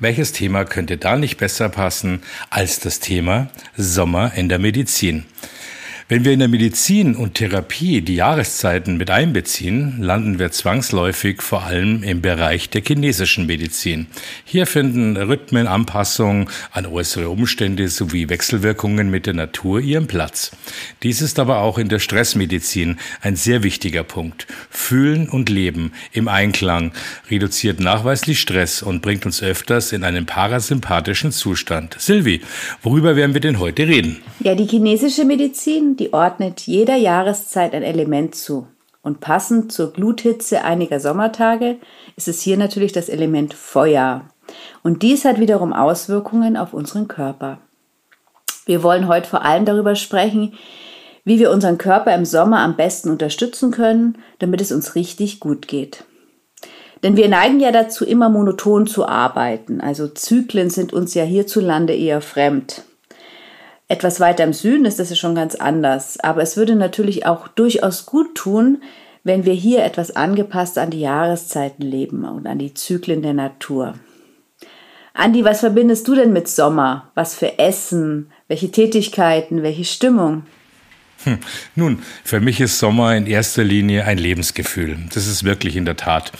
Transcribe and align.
Welches 0.00 0.32
Thema 0.32 0.64
könnte 0.64 0.96
da 0.96 1.16
nicht 1.16 1.36
besser 1.36 1.68
passen 1.68 2.22
als 2.50 2.80
das 2.80 2.98
Thema 2.98 3.48
Sommer 3.76 4.32
in 4.34 4.48
der 4.48 4.58
Medizin? 4.58 5.24
Wenn 6.06 6.26
wir 6.26 6.32
in 6.32 6.40
der 6.40 6.48
Medizin 6.48 7.16
und 7.16 7.32
Therapie 7.32 8.02
die 8.02 8.16
Jahreszeiten 8.16 8.98
mit 8.98 9.08
einbeziehen, 9.08 10.02
landen 10.02 10.38
wir 10.38 10.50
zwangsläufig 10.50 11.40
vor 11.40 11.62
allem 11.62 12.02
im 12.02 12.20
Bereich 12.20 12.68
der 12.68 12.82
chinesischen 12.82 13.46
Medizin. 13.46 14.08
Hier 14.44 14.66
finden 14.66 15.16
Rhythmen, 15.16 15.66
Anpassungen 15.66 16.50
an 16.72 16.84
äußere 16.84 17.30
Umstände 17.30 17.88
sowie 17.88 18.28
Wechselwirkungen 18.28 19.08
mit 19.08 19.24
der 19.24 19.32
Natur 19.32 19.80
ihren 19.80 20.06
Platz. 20.06 20.50
Dies 21.02 21.22
ist 21.22 21.38
aber 21.38 21.60
auch 21.60 21.78
in 21.78 21.88
der 21.88 22.00
Stressmedizin 22.00 22.98
ein 23.22 23.36
sehr 23.36 23.62
wichtiger 23.62 24.04
Punkt. 24.04 24.46
Fühlen 24.68 25.26
und 25.30 25.48
Leben 25.48 25.92
im 26.12 26.28
Einklang 26.28 26.92
reduziert 27.30 27.80
nachweislich 27.80 28.40
Stress 28.40 28.82
und 28.82 29.00
bringt 29.00 29.24
uns 29.24 29.42
öfters 29.42 29.92
in 29.92 30.04
einen 30.04 30.26
parasympathischen 30.26 31.32
Zustand. 31.32 31.96
Silvi, 31.98 32.42
worüber 32.82 33.16
werden 33.16 33.32
wir 33.32 33.40
denn 33.40 33.58
heute 33.58 33.88
reden? 33.88 34.18
Ja, 34.40 34.54
die 34.54 34.66
chinesische 34.66 35.24
Medizin 35.24 35.93
die 36.00 36.12
ordnet 36.12 36.62
jeder 36.62 36.96
Jahreszeit 36.96 37.74
ein 37.74 37.82
Element 37.82 38.34
zu. 38.34 38.66
Und 39.02 39.20
passend 39.20 39.70
zur 39.70 39.92
Gluthitze 39.92 40.64
einiger 40.64 40.98
Sommertage 40.98 41.76
ist 42.16 42.28
es 42.28 42.40
hier 42.40 42.56
natürlich 42.56 42.92
das 42.92 43.08
Element 43.08 43.52
Feuer. 43.52 44.22
Und 44.82 45.02
dies 45.02 45.24
hat 45.24 45.38
wiederum 45.38 45.72
Auswirkungen 45.72 46.56
auf 46.56 46.72
unseren 46.72 47.06
Körper. 47.06 47.58
Wir 48.66 48.82
wollen 48.82 49.08
heute 49.08 49.28
vor 49.28 49.44
allem 49.44 49.64
darüber 49.66 49.94
sprechen, 49.94 50.54
wie 51.24 51.38
wir 51.38 51.50
unseren 51.50 51.78
Körper 51.78 52.14
im 52.14 52.24
Sommer 52.24 52.60
am 52.60 52.76
besten 52.76 53.10
unterstützen 53.10 53.70
können, 53.70 54.18
damit 54.38 54.60
es 54.60 54.72
uns 54.72 54.94
richtig 54.94 55.40
gut 55.40 55.68
geht. 55.68 56.04
Denn 57.02 57.16
wir 57.16 57.28
neigen 57.28 57.60
ja 57.60 57.70
dazu, 57.72 58.06
immer 58.06 58.30
monoton 58.30 58.86
zu 58.86 59.06
arbeiten. 59.06 59.82
Also 59.82 60.08
Zyklen 60.08 60.70
sind 60.70 60.94
uns 60.94 61.12
ja 61.12 61.24
hierzulande 61.24 61.94
eher 61.94 62.22
fremd. 62.22 62.84
Etwas 63.88 64.18
weiter 64.18 64.44
im 64.44 64.52
Süden 64.52 64.86
ist 64.86 64.98
das 64.98 65.10
ja 65.10 65.16
schon 65.16 65.34
ganz 65.34 65.54
anders. 65.54 66.18
Aber 66.20 66.42
es 66.42 66.56
würde 66.56 66.74
natürlich 66.74 67.26
auch 67.26 67.48
durchaus 67.48 68.06
gut 68.06 68.34
tun, 68.34 68.82
wenn 69.24 69.44
wir 69.44 69.54
hier 69.54 69.84
etwas 69.84 70.14
angepasst 70.14 70.78
an 70.78 70.90
die 70.90 71.00
Jahreszeiten 71.00 71.82
leben 71.82 72.24
und 72.24 72.46
an 72.46 72.58
die 72.58 72.74
Zyklen 72.74 73.22
der 73.22 73.34
Natur. 73.34 73.94
Andi, 75.14 75.44
was 75.44 75.60
verbindest 75.60 76.08
du 76.08 76.14
denn 76.14 76.32
mit 76.32 76.48
Sommer? 76.48 77.10
Was 77.14 77.34
für 77.34 77.58
Essen? 77.58 78.32
Welche 78.48 78.70
Tätigkeiten? 78.70 79.62
Welche 79.62 79.84
Stimmung? 79.84 80.44
Hm. 81.24 81.38
Nun, 81.74 82.02
für 82.22 82.40
mich 82.40 82.60
ist 82.60 82.78
Sommer 82.78 83.16
in 83.16 83.26
erster 83.26 83.64
Linie 83.64 84.04
ein 84.04 84.18
Lebensgefühl. 84.18 84.98
Das 85.14 85.26
ist 85.26 85.42
wirklich 85.44 85.74
in 85.76 85.86
der 85.86 85.96
Tat. 85.96 86.32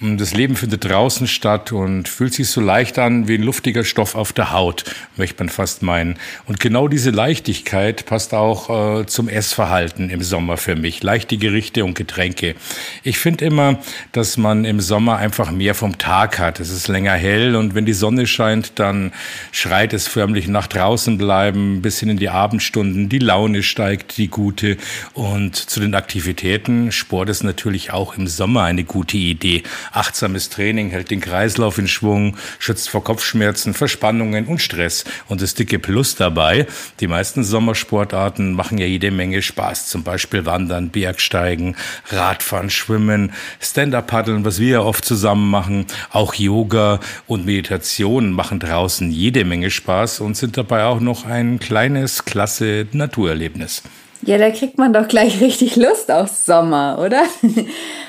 Das 0.00 0.32
Leben 0.32 0.56
findet 0.56 0.84
draußen 0.84 1.26
statt 1.26 1.72
und 1.72 2.08
fühlt 2.08 2.32
sich 2.32 2.48
so 2.48 2.62
leicht 2.62 2.98
an 2.98 3.28
wie 3.28 3.34
ein 3.34 3.42
luftiger 3.42 3.84
Stoff 3.84 4.14
auf 4.14 4.32
der 4.32 4.52
Haut, 4.52 4.84
möchte 5.16 5.42
man 5.42 5.50
fast 5.50 5.82
meinen. 5.82 6.16
Und 6.46 6.58
genau 6.58 6.88
diese 6.88 7.10
Leichtigkeit 7.10 8.06
passt 8.06 8.32
auch 8.32 9.00
äh, 9.00 9.06
zum 9.06 9.28
Essverhalten 9.28 10.08
im 10.08 10.22
Sommer 10.22 10.56
für 10.56 10.74
mich. 10.74 11.02
Leichte 11.02 11.36
Gerichte 11.36 11.84
und 11.84 11.94
Getränke. 11.94 12.54
Ich 13.02 13.18
finde 13.18 13.44
immer, 13.44 13.78
dass 14.12 14.38
man 14.38 14.64
im 14.64 14.80
Sommer 14.80 15.18
einfach 15.18 15.50
mehr 15.50 15.74
vom 15.74 15.98
Tag 15.98 16.38
hat. 16.38 16.60
Es 16.60 16.70
ist 16.70 16.88
länger 16.88 17.12
hell 17.12 17.56
und 17.56 17.74
wenn 17.74 17.84
die 17.84 17.92
Sonne 17.92 18.26
scheint, 18.26 18.78
dann 18.78 19.12
schreit 19.52 19.92
es 19.92 20.08
förmlich 20.08 20.48
nach 20.48 20.66
draußen 20.66 21.18
bleiben, 21.18 21.82
bis 21.82 22.00
hin 22.00 22.08
in 22.08 22.16
die 22.16 22.30
Abendstunden. 22.30 23.10
Die 23.10 23.18
Laune 23.18 23.62
steigt, 23.62 24.16
die 24.16 24.29
gute. 24.30 24.76
Und 25.14 25.56
zu 25.56 25.80
den 25.80 25.94
Aktivitäten, 25.94 26.92
Sport 26.92 27.28
ist 27.28 27.42
natürlich 27.42 27.92
auch 27.92 28.16
im 28.16 28.26
Sommer 28.26 28.62
eine 28.62 28.84
gute 28.84 29.16
Idee. 29.16 29.62
Achtsames 29.92 30.48
Training 30.48 30.90
hält 30.90 31.10
den 31.10 31.20
Kreislauf 31.20 31.78
in 31.78 31.88
Schwung, 31.88 32.36
schützt 32.58 32.88
vor 32.88 33.04
Kopfschmerzen, 33.04 33.74
Verspannungen 33.74 34.46
und 34.46 34.60
Stress. 34.60 35.04
Und 35.28 35.42
das 35.42 35.54
dicke 35.54 35.78
Plus 35.78 36.14
dabei, 36.14 36.66
die 37.00 37.06
meisten 37.06 37.44
Sommersportarten 37.44 38.52
machen 38.54 38.78
ja 38.78 38.86
jede 38.86 39.10
Menge 39.10 39.42
Spaß. 39.42 39.88
Zum 39.88 40.02
Beispiel 40.02 40.46
Wandern, 40.46 40.90
Bergsteigen, 40.90 41.76
Radfahren, 42.08 42.70
Schwimmen, 42.70 43.32
Stand-Up-Paddeln, 43.60 44.44
was 44.44 44.58
wir 44.58 44.68
ja 44.68 44.80
oft 44.80 45.04
zusammen 45.04 45.50
machen. 45.50 45.86
Auch 46.10 46.34
Yoga 46.34 47.00
und 47.26 47.46
Meditation 47.46 48.32
machen 48.32 48.60
draußen 48.60 49.10
jede 49.10 49.44
Menge 49.44 49.70
Spaß 49.70 50.20
und 50.20 50.36
sind 50.36 50.56
dabei 50.56 50.84
auch 50.84 51.00
noch 51.00 51.24
ein 51.26 51.58
kleines, 51.58 52.24
klasse 52.24 52.86
Naturerlebnis. 52.92 53.82
Ja, 54.22 54.36
da 54.36 54.50
kriegt 54.50 54.76
man 54.76 54.92
doch 54.92 55.08
gleich 55.08 55.40
richtig 55.40 55.76
Lust 55.76 56.10
auf 56.10 56.28
Sommer, 56.28 56.98
oder? 57.04 57.22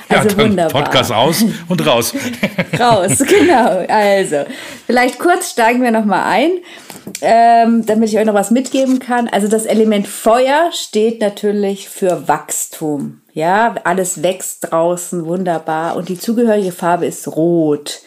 Also 0.09 0.27
ja, 0.27 0.37
wunderbar. 0.43 0.83
Podcast 0.83 1.11
aus 1.13 1.45
und 1.69 1.87
raus. 1.87 2.13
raus, 2.79 3.17
genau. 3.19 3.85
Also, 3.87 4.43
vielleicht 4.85 5.19
kurz 5.19 5.51
steigen 5.51 5.81
wir 5.81 5.91
nochmal 5.91 6.23
ein, 6.25 6.51
ähm, 7.21 7.85
damit 7.85 8.09
ich 8.09 8.17
euch 8.17 8.25
noch 8.25 8.33
was 8.33 8.51
mitgeben 8.51 8.99
kann. 8.99 9.29
Also 9.29 9.47
das 9.47 9.65
Element 9.65 10.07
Feuer 10.07 10.69
steht 10.73 11.21
natürlich 11.21 11.87
für 11.87 12.27
Wachstum. 12.27 13.21
Ja, 13.33 13.75
alles 13.85 14.21
wächst 14.21 14.69
draußen, 14.69 15.25
wunderbar. 15.25 15.95
Und 15.95 16.09
die 16.09 16.19
zugehörige 16.19 16.73
Farbe 16.73 17.05
ist 17.05 17.29
rot. 17.29 18.01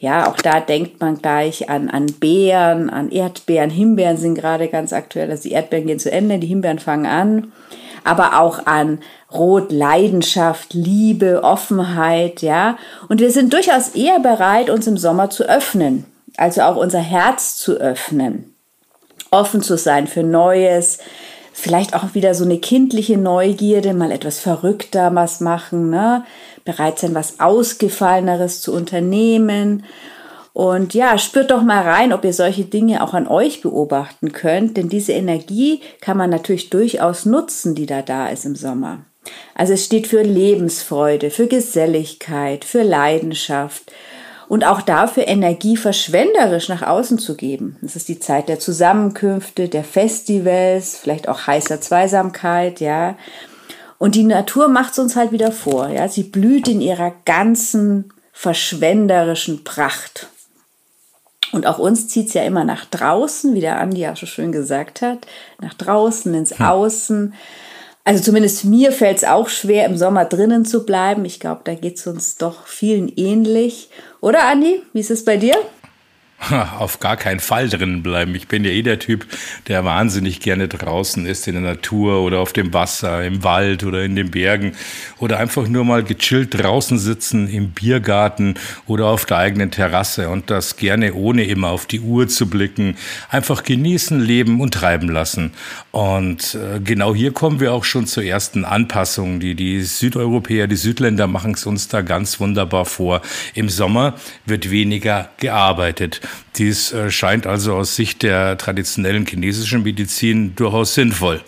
Ja, 0.00 0.30
auch 0.30 0.36
da 0.36 0.60
denkt 0.60 0.98
man 1.00 1.18
gleich 1.20 1.68
an, 1.68 1.90
an 1.90 2.06
Beeren, 2.06 2.88
an 2.88 3.10
Erdbeeren. 3.10 3.68
Himbeeren 3.68 4.16
sind 4.16 4.34
gerade 4.34 4.68
ganz 4.68 4.94
aktuell. 4.94 5.30
Also 5.30 5.42
die 5.42 5.52
Erdbeeren 5.52 5.86
gehen 5.86 5.98
zu 5.98 6.10
Ende, 6.10 6.38
die 6.38 6.46
Himbeeren 6.46 6.78
fangen 6.78 7.04
an. 7.04 7.52
Aber 8.02 8.40
auch 8.40 8.64
an 8.64 9.00
Rot, 9.30 9.70
Leidenschaft, 9.70 10.72
Liebe, 10.72 11.44
Offenheit, 11.44 12.40
ja. 12.40 12.78
Und 13.10 13.20
wir 13.20 13.30
sind 13.30 13.52
durchaus 13.52 13.90
eher 13.90 14.20
bereit, 14.20 14.70
uns 14.70 14.86
im 14.86 14.96
Sommer 14.96 15.28
zu 15.28 15.44
öffnen. 15.44 16.06
Also 16.38 16.62
auch 16.62 16.76
unser 16.76 17.00
Herz 17.00 17.58
zu 17.58 17.74
öffnen. 17.74 18.54
Offen 19.30 19.60
zu 19.60 19.76
sein 19.76 20.06
für 20.06 20.22
Neues, 20.22 21.00
vielleicht 21.60 21.94
auch 21.94 22.14
wieder 22.14 22.34
so 22.34 22.44
eine 22.44 22.58
kindliche 22.58 23.18
Neugierde, 23.18 23.94
mal 23.94 24.10
etwas 24.10 24.38
verrückter 24.38 25.14
was 25.14 25.40
machen, 25.40 25.90
ne? 25.90 26.24
bereit 26.64 26.98
sein, 26.98 27.14
was 27.14 27.40
Ausgefalleneres 27.40 28.60
zu 28.60 28.72
unternehmen. 28.72 29.84
Und 30.52 30.94
ja, 30.94 31.16
spürt 31.16 31.50
doch 31.50 31.62
mal 31.62 31.82
rein, 31.82 32.12
ob 32.12 32.24
ihr 32.24 32.32
solche 32.32 32.64
Dinge 32.64 33.02
auch 33.02 33.14
an 33.14 33.28
euch 33.28 33.60
beobachten 33.60 34.32
könnt, 34.32 34.76
denn 34.76 34.88
diese 34.88 35.12
Energie 35.12 35.80
kann 36.00 36.16
man 36.16 36.30
natürlich 36.30 36.70
durchaus 36.70 37.24
nutzen, 37.24 37.74
die 37.74 37.86
da 37.86 38.02
da 38.02 38.28
ist 38.28 38.44
im 38.44 38.56
Sommer. 38.56 39.04
Also 39.54 39.74
es 39.74 39.84
steht 39.84 40.06
für 40.06 40.22
Lebensfreude, 40.22 41.30
für 41.30 41.46
Geselligkeit, 41.46 42.64
für 42.64 42.82
Leidenschaft 42.82 43.92
und 44.50 44.64
auch 44.64 44.82
dafür 44.82 45.28
Energie 45.28 45.76
verschwenderisch 45.76 46.68
nach 46.68 46.82
außen 46.82 47.20
zu 47.20 47.36
geben. 47.36 47.76
Das 47.82 47.94
ist 47.94 48.08
die 48.08 48.18
Zeit 48.18 48.48
der 48.48 48.58
Zusammenkünfte, 48.58 49.68
der 49.68 49.84
Festivals, 49.84 50.96
vielleicht 50.96 51.28
auch 51.28 51.46
heißer 51.46 51.80
Zweisamkeit, 51.80 52.80
ja. 52.80 53.16
Und 53.96 54.16
die 54.16 54.24
Natur 54.24 54.66
macht 54.66 54.94
es 54.94 54.98
uns 54.98 55.14
halt 55.14 55.30
wieder 55.30 55.52
vor. 55.52 55.88
Ja? 55.90 56.08
Sie 56.08 56.24
blüht 56.24 56.66
in 56.66 56.80
ihrer 56.80 57.12
ganzen 57.24 58.12
verschwenderischen 58.32 59.62
Pracht. 59.62 60.26
Und 61.52 61.68
auch 61.68 61.78
uns 61.78 62.08
zieht 62.08 62.26
es 62.26 62.34
ja 62.34 62.42
immer 62.42 62.64
nach 62.64 62.86
draußen, 62.86 63.54
wie 63.54 63.60
der 63.60 63.78
Andi 63.78 64.00
ja 64.00 64.16
so 64.16 64.26
schön 64.26 64.50
gesagt 64.50 65.00
hat, 65.00 65.28
nach 65.60 65.74
draußen, 65.74 66.34
ins 66.34 66.58
hm. 66.58 66.66
Also 68.10 68.24
zumindest 68.24 68.64
mir 68.64 68.90
fällt 68.90 69.18
es 69.18 69.24
auch 69.24 69.48
schwer, 69.48 69.86
im 69.86 69.96
Sommer 69.96 70.24
drinnen 70.24 70.64
zu 70.64 70.84
bleiben. 70.84 71.24
Ich 71.24 71.38
glaube, 71.38 71.60
da 71.62 71.74
geht 71.74 71.96
es 71.96 72.08
uns 72.08 72.34
doch 72.34 72.66
vielen 72.66 73.06
ähnlich. 73.06 73.88
Oder 74.20 74.48
Andi, 74.48 74.82
wie 74.92 74.98
ist 74.98 75.12
es 75.12 75.24
bei 75.24 75.36
dir? 75.36 75.54
auf 76.78 77.00
gar 77.00 77.16
keinen 77.16 77.40
Fall 77.40 77.68
drinnen 77.68 78.02
bleiben. 78.02 78.34
Ich 78.34 78.48
bin 78.48 78.64
ja 78.64 78.70
eh 78.70 78.82
der 78.82 78.98
Typ, 78.98 79.26
der 79.68 79.84
wahnsinnig 79.84 80.40
gerne 80.40 80.68
draußen 80.68 81.26
ist, 81.26 81.46
in 81.46 81.54
der 81.54 81.62
Natur 81.62 82.22
oder 82.22 82.38
auf 82.38 82.52
dem 82.52 82.72
Wasser, 82.72 83.22
im 83.24 83.44
Wald 83.44 83.84
oder 83.84 84.04
in 84.04 84.16
den 84.16 84.30
Bergen 84.30 84.72
oder 85.18 85.38
einfach 85.38 85.68
nur 85.68 85.84
mal 85.84 86.02
gechillt 86.02 86.58
draußen 86.58 86.98
sitzen 86.98 87.48
im 87.48 87.70
Biergarten 87.70 88.54
oder 88.86 89.06
auf 89.06 89.26
der 89.26 89.38
eigenen 89.38 89.70
Terrasse 89.70 90.28
und 90.30 90.50
das 90.50 90.76
gerne 90.76 91.14
ohne 91.14 91.44
immer 91.44 91.68
auf 91.68 91.86
die 91.86 92.00
Uhr 92.00 92.28
zu 92.28 92.48
blicken. 92.48 92.96
Einfach 93.28 93.62
genießen, 93.62 94.20
leben 94.20 94.60
und 94.60 94.74
treiben 94.74 95.08
lassen. 95.08 95.52
Und 95.90 96.54
äh, 96.54 96.80
genau 96.80 97.14
hier 97.14 97.32
kommen 97.32 97.60
wir 97.60 97.72
auch 97.72 97.84
schon 97.84 98.06
zur 98.06 98.24
ersten 98.24 98.64
Anpassung. 98.64 99.40
Die, 99.40 99.54
die 99.54 99.82
Südeuropäer, 99.82 100.66
die 100.66 100.76
Südländer 100.76 101.26
machen 101.26 101.52
es 101.52 101.66
uns 101.66 101.88
da 101.88 102.00
ganz 102.00 102.40
wunderbar 102.40 102.86
vor. 102.86 103.20
Im 103.54 103.68
Sommer 103.68 104.14
wird 104.46 104.70
weniger 104.70 105.30
gearbeitet. 105.38 106.20
Dies 106.56 106.92
äh, 106.92 107.10
scheint 107.10 107.46
also 107.46 107.74
aus 107.74 107.96
Sicht 107.96 108.22
der 108.22 108.58
traditionellen 108.58 109.26
chinesischen 109.26 109.82
Medizin 109.82 110.54
durchaus 110.56 110.94
sinnvoll. 110.94 111.42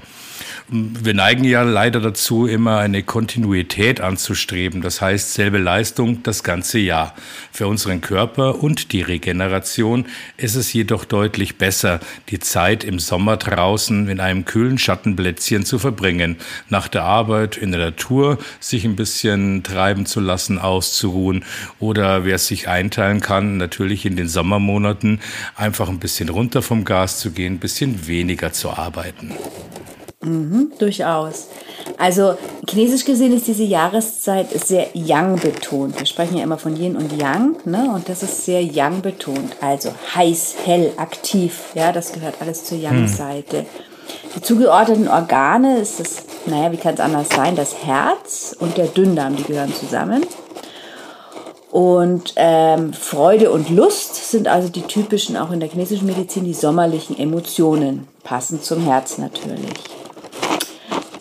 Wir 0.74 1.12
neigen 1.12 1.44
ja 1.44 1.64
leider 1.64 2.00
dazu, 2.00 2.46
immer 2.46 2.78
eine 2.78 3.02
Kontinuität 3.02 4.00
anzustreben. 4.00 4.80
Das 4.80 5.02
heißt, 5.02 5.34
selbe 5.34 5.58
Leistung 5.58 6.22
das 6.22 6.42
ganze 6.42 6.78
Jahr. 6.78 7.14
Für 7.52 7.66
unseren 7.66 8.00
Körper 8.00 8.62
und 8.62 8.92
die 8.92 9.02
Regeneration 9.02 10.06
ist 10.38 10.54
es 10.54 10.72
jedoch 10.72 11.04
deutlich 11.04 11.58
besser, 11.58 12.00
die 12.30 12.38
Zeit 12.38 12.84
im 12.84 13.00
Sommer 13.00 13.36
draußen 13.36 14.08
in 14.08 14.18
einem 14.18 14.46
kühlen 14.46 14.78
Schattenplätzchen 14.78 15.66
zu 15.66 15.78
verbringen, 15.78 16.38
nach 16.70 16.88
der 16.88 17.02
Arbeit 17.02 17.58
in 17.58 17.70
der 17.72 17.82
Natur 17.82 18.38
sich 18.58 18.86
ein 18.86 18.96
bisschen 18.96 19.64
treiben 19.64 20.06
zu 20.06 20.20
lassen, 20.20 20.58
auszuruhen 20.58 21.44
oder 21.80 22.24
wer 22.24 22.36
es 22.36 22.46
sich 22.46 22.68
einteilen 22.68 23.20
kann, 23.20 23.58
natürlich 23.58 24.06
in 24.06 24.16
den 24.16 24.28
Sommermonaten 24.28 25.20
einfach 25.54 25.90
ein 25.90 25.98
bisschen 25.98 26.30
runter 26.30 26.62
vom 26.62 26.86
Gas 26.86 27.18
zu 27.18 27.30
gehen, 27.30 27.56
ein 27.56 27.58
bisschen 27.58 28.06
weniger 28.06 28.54
zu 28.54 28.70
arbeiten. 28.70 29.32
Mhm, 30.22 30.72
durchaus. 30.78 31.48
Also 31.98 32.36
chinesisch 32.68 33.04
gesehen 33.04 33.32
ist 33.32 33.48
diese 33.48 33.64
Jahreszeit 33.64 34.48
sehr 34.50 34.88
Yang 34.94 35.40
betont. 35.40 35.98
Wir 35.98 36.06
sprechen 36.06 36.36
ja 36.36 36.44
immer 36.44 36.58
von 36.58 36.76
Yin 36.76 36.96
und 36.96 37.12
Yang, 37.12 37.56
ne? 37.64 37.90
Und 37.92 38.08
das 38.08 38.22
ist 38.22 38.44
sehr 38.44 38.62
Yang 38.62 39.02
betont. 39.02 39.56
Also 39.60 39.90
heiß, 40.14 40.56
hell, 40.64 40.92
aktiv. 40.96 41.72
Ja, 41.74 41.92
das 41.92 42.12
gehört 42.12 42.36
alles 42.40 42.64
zur 42.64 42.78
Yang-Seite. 42.78 43.58
Hm. 43.58 43.66
Die 44.36 44.42
zugeordneten 44.42 45.08
Organe 45.08 45.78
ist 45.78 46.00
das, 46.00 46.22
naja, 46.46 46.72
wie 46.72 46.76
kann 46.76 46.94
es 46.94 47.00
anders 47.00 47.28
sein? 47.28 47.56
Das 47.56 47.84
Herz 47.84 48.56
und 48.58 48.76
der 48.76 48.86
Dünndarm, 48.86 49.36
die 49.36 49.44
gehören 49.44 49.74
zusammen. 49.74 50.22
Und 51.70 52.34
ähm, 52.36 52.92
Freude 52.92 53.50
und 53.50 53.70
Lust 53.70 54.30
sind 54.30 54.46
also 54.46 54.68
die 54.68 54.82
typischen, 54.82 55.36
auch 55.36 55.50
in 55.50 55.60
der 55.60 55.70
chinesischen 55.70 56.06
Medizin, 56.06 56.44
die 56.44 56.52
sommerlichen 56.52 57.18
Emotionen, 57.18 58.06
passend 58.24 58.62
zum 58.62 58.82
Herz 58.82 59.16
natürlich. 59.18 59.72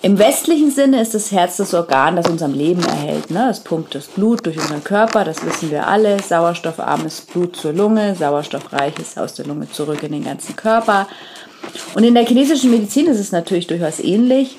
Im 0.04 0.18
westlichen 0.18 0.72
Sinne 0.72 1.00
ist 1.00 1.14
das 1.14 1.32
Herz 1.32 1.58
das 1.58 1.76
Organ, 1.76 2.16
das 2.16 2.28
uns 2.28 2.42
am 2.42 2.56
Leben 2.56 2.84
erhält. 2.84 3.30
Ne? 3.30 3.50
Es 3.52 3.60
pumpt 3.60 3.94
das 3.94 4.08
Blut 4.08 4.44
durch 4.48 4.58
unseren 4.58 4.84
Körper, 4.84 5.24
das 5.24 5.46
wissen 5.46 5.70
wir 5.70 5.88
alle. 5.88 6.18
Sauerstoffarmes 6.20 7.22
Blut 7.22 7.56
zur 7.56 7.74
Lunge, 7.74 8.16
sauerstoffreiches 8.16 9.20
aus 9.20 9.36
der 9.36 9.46
Lunge 9.46 9.70
zurück 9.70 10.02
in 10.02 10.14
den 10.14 10.24
ganzen 10.24 10.56
Körper. 10.56 11.08
Und 11.94 12.04
in 12.04 12.16
der 12.16 12.26
chinesischen 12.26 12.72
Medizin 12.72 13.06
ist 13.06 13.20
es 13.20 13.32
natürlich 13.32 13.68
durchaus 13.68 14.00
ähnlich. 14.00 14.58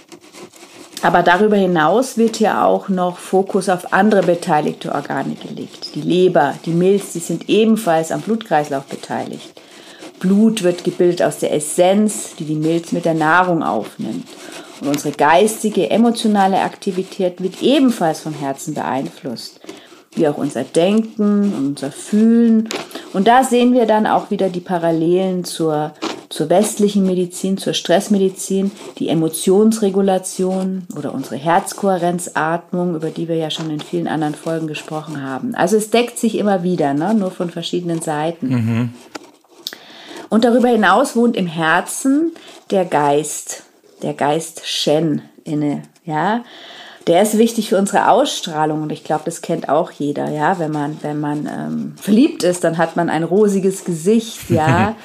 Aber 1.02 1.24
darüber 1.24 1.56
hinaus 1.56 2.16
wird 2.16 2.36
hier 2.36 2.62
auch 2.64 2.88
noch 2.88 3.18
Fokus 3.18 3.68
auf 3.68 3.92
andere 3.92 4.22
beteiligte 4.22 4.92
Organe 4.92 5.34
gelegt. 5.34 5.96
Die 5.96 6.02
Leber, 6.02 6.54
die 6.64 6.70
Milz, 6.70 7.14
die 7.14 7.18
sind 7.18 7.48
ebenfalls 7.48 8.12
am 8.12 8.20
Blutkreislauf 8.20 8.84
beteiligt. 8.84 9.60
Blut 10.20 10.62
wird 10.62 10.84
gebildet 10.84 11.20
aus 11.20 11.38
der 11.38 11.52
Essenz, 11.52 12.36
die 12.38 12.44
die 12.44 12.54
Milz 12.54 12.92
mit 12.92 13.04
der 13.04 13.14
Nahrung 13.14 13.64
aufnimmt. 13.64 14.28
Und 14.82 14.88
unsere 14.88 15.14
geistige, 15.14 15.90
emotionale 15.90 16.58
Aktivität 16.58 17.40
wird 17.40 17.62
ebenfalls 17.62 18.18
vom 18.18 18.34
Herzen 18.34 18.74
beeinflusst, 18.74 19.60
wie 20.16 20.26
auch 20.26 20.38
unser 20.38 20.64
Denken, 20.64 21.54
unser 21.56 21.92
Fühlen. 21.92 22.68
Und 23.12 23.28
da 23.28 23.44
sehen 23.44 23.74
wir 23.74 23.86
dann 23.86 24.08
auch 24.08 24.32
wieder 24.32 24.48
die 24.48 24.58
Parallelen 24.58 25.44
zur, 25.44 25.94
zur 26.30 26.50
westlichen 26.50 27.06
Medizin, 27.06 27.58
zur 27.58 27.74
Stressmedizin, 27.74 28.72
die 28.98 29.08
Emotionsregulation 29.08 30.88
oder 30.96 31.14
unsere 31.14 31.36
Herzkohärenzatmung, 31.36 32.96
über 32.96 33.10
die 33.10 33.28
wir 33.28 33.36
ja 33.36 33.50
schon 33.50 33.70
in 33.70 33.80
vielen 33.80 34.08
anderen 34.08 34.34
Folgen 34.34 34.66
gesprochen 34.66 35.22
haben. 35.22 35.54
Also 35.54 35.76
es 35.76 35.90
deckt 35.90 36.18
sich 36.18 36.36
immer 36.36 36.64
wieder, 36.64 36.92
ne? 36.92 37.14
nur 37.14 37.30
von 37.30 37.50
verschiedenen 37.50 38.02
Seiten. 38.02 38.48
Mhm. 38.48 38.88
Und 40.28 40.44
darüber 40.44 40.70
hinaus 40.70 41.14
wohnt 41.14 41.36
im 41.36 41.46
Herzen 41.46 42.32
der 42.72 42.84
Geist 42.84 43.62
der 44.02 44.14
Geist 44.14 44.66
Shen 44.66 45.22
inne, 45.44 45.82
ja. 46.04 46.44
Der 47.08 47.22
ist 47.22 47.36
wichtig 47.36 47.68
für 47.68 47.78
unsere 47.78 48.08
Ausstrahlung 48.10 48.82
und 48.82 48.92
ich 48.92 49.02
glaube, 49.02 49.22
das 49.24 49.42
kennt 49.42 49.68
auch 49.68 49.90
jeder, 49.90 50.30
ja. 50.30 50.58
Wenn 50.58 50.70
man, 50.70 50.98
wenn 51.02 51.20
man 51.20 51.46
ähm, 51.46 51.94
verliebt 51.96 52.42
ist, 52.44 52.64
dann 52.64 52.78
hat 52.78 52.96
man 52.96 53.10
ein 53.10 53.24
rosiges 53.24 53.84
Gesicht, 53.84 54.50
ja. 54.50 54.94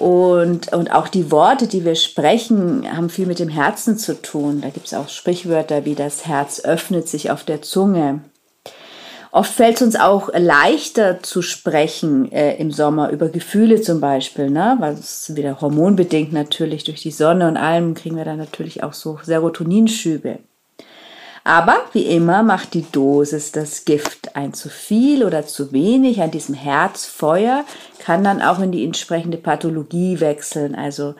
Und, 0.00 0.72
und 0.72 0.94
auch 0.94 1.08
die 1.08 1.30
Worte, 1.30 1.66
die 1.66 1.84
wir 1.84 1.94
sprechen, 1.94 2.86
haben 2.90 3.10
viel 3.10 3.26
mit 3.26 3.38
dem 3.38 3.50
Herzen 3.50 3.98
zu 3.98 4.14
tun. 4.22 4.62
Da 4.62 4.70
gibt 4.70 4.86
es 4.86 4.94
auch 4.94 5.10
Sprichwörter 5.10 5.84
wie 5.84 5.94
das 5.94 6.24
Herz 6.24 6.64
öffnet 6.64 7.06
sich 7.06 7.30
auf 7.30 7.44
der 7.44 7.60
Zunge. 7.60 8.20
Oft 9.32 9.52
fällt 9.52 9.76
es 9.76 9.82
uns 9.82 9.96
auch 9.96 10.30
leichter 10.36 11.22
zu 11.22 11.40
sprechen 11.40 12.32
äh, 12.32 12.56
im 12.56 12.72
Sommer 12.72 13.10
über 13.10 13.28
Gefühle 13.28 13.80
zum 13.80 14.00
Beispiel, 14.00 14.50
ne? 14.50 14.76
weil 14.80 14.94
es 14.94 15.36
wieder 15.36 15.60
hormonbedingt 15.60 16.32
natürlich 16.32 16.82
durch 16.82 17.00
die 17.00 17.12
Sonne 17.12 17.46
und 17.46 17.56
allem 17.56 17.94
kriegen 17.94 18.16
wir 18.16 18.24
dann 18.24 18.38
natürlich 18.38 18.82
auch 18.82 18.92
so 18.92 19.20
Serotoninschübe. 19.22 20.40
Aber 21.44 21.76
wie 21.92 22.06
immer 22.06 22.42
macht 22.42 22.74
die 22.74 22.84
Dosis 22.90 23.52
das 23.52 23.84
Gift. 23.84 24.36
Ein 24.36 24.52
zu 24.52 24.68
viel 24.68 25.24
oder 25.24 25.46
zu 25.46 25.72
wenig 25.72 26.20
an 26.20 26.30
diesem 26.30 26.54
Herzfeuer 26.54 27.64
kann 27.98 28.24
dann 28.24 28.42
auch 28.42 28.58
in 28.58 28.72
die 28.72 28.84
entsprechende 28.84 29.38
Pathologie 29.38 30.20
wechseln, 30.20 30.74
also 30.74 31.14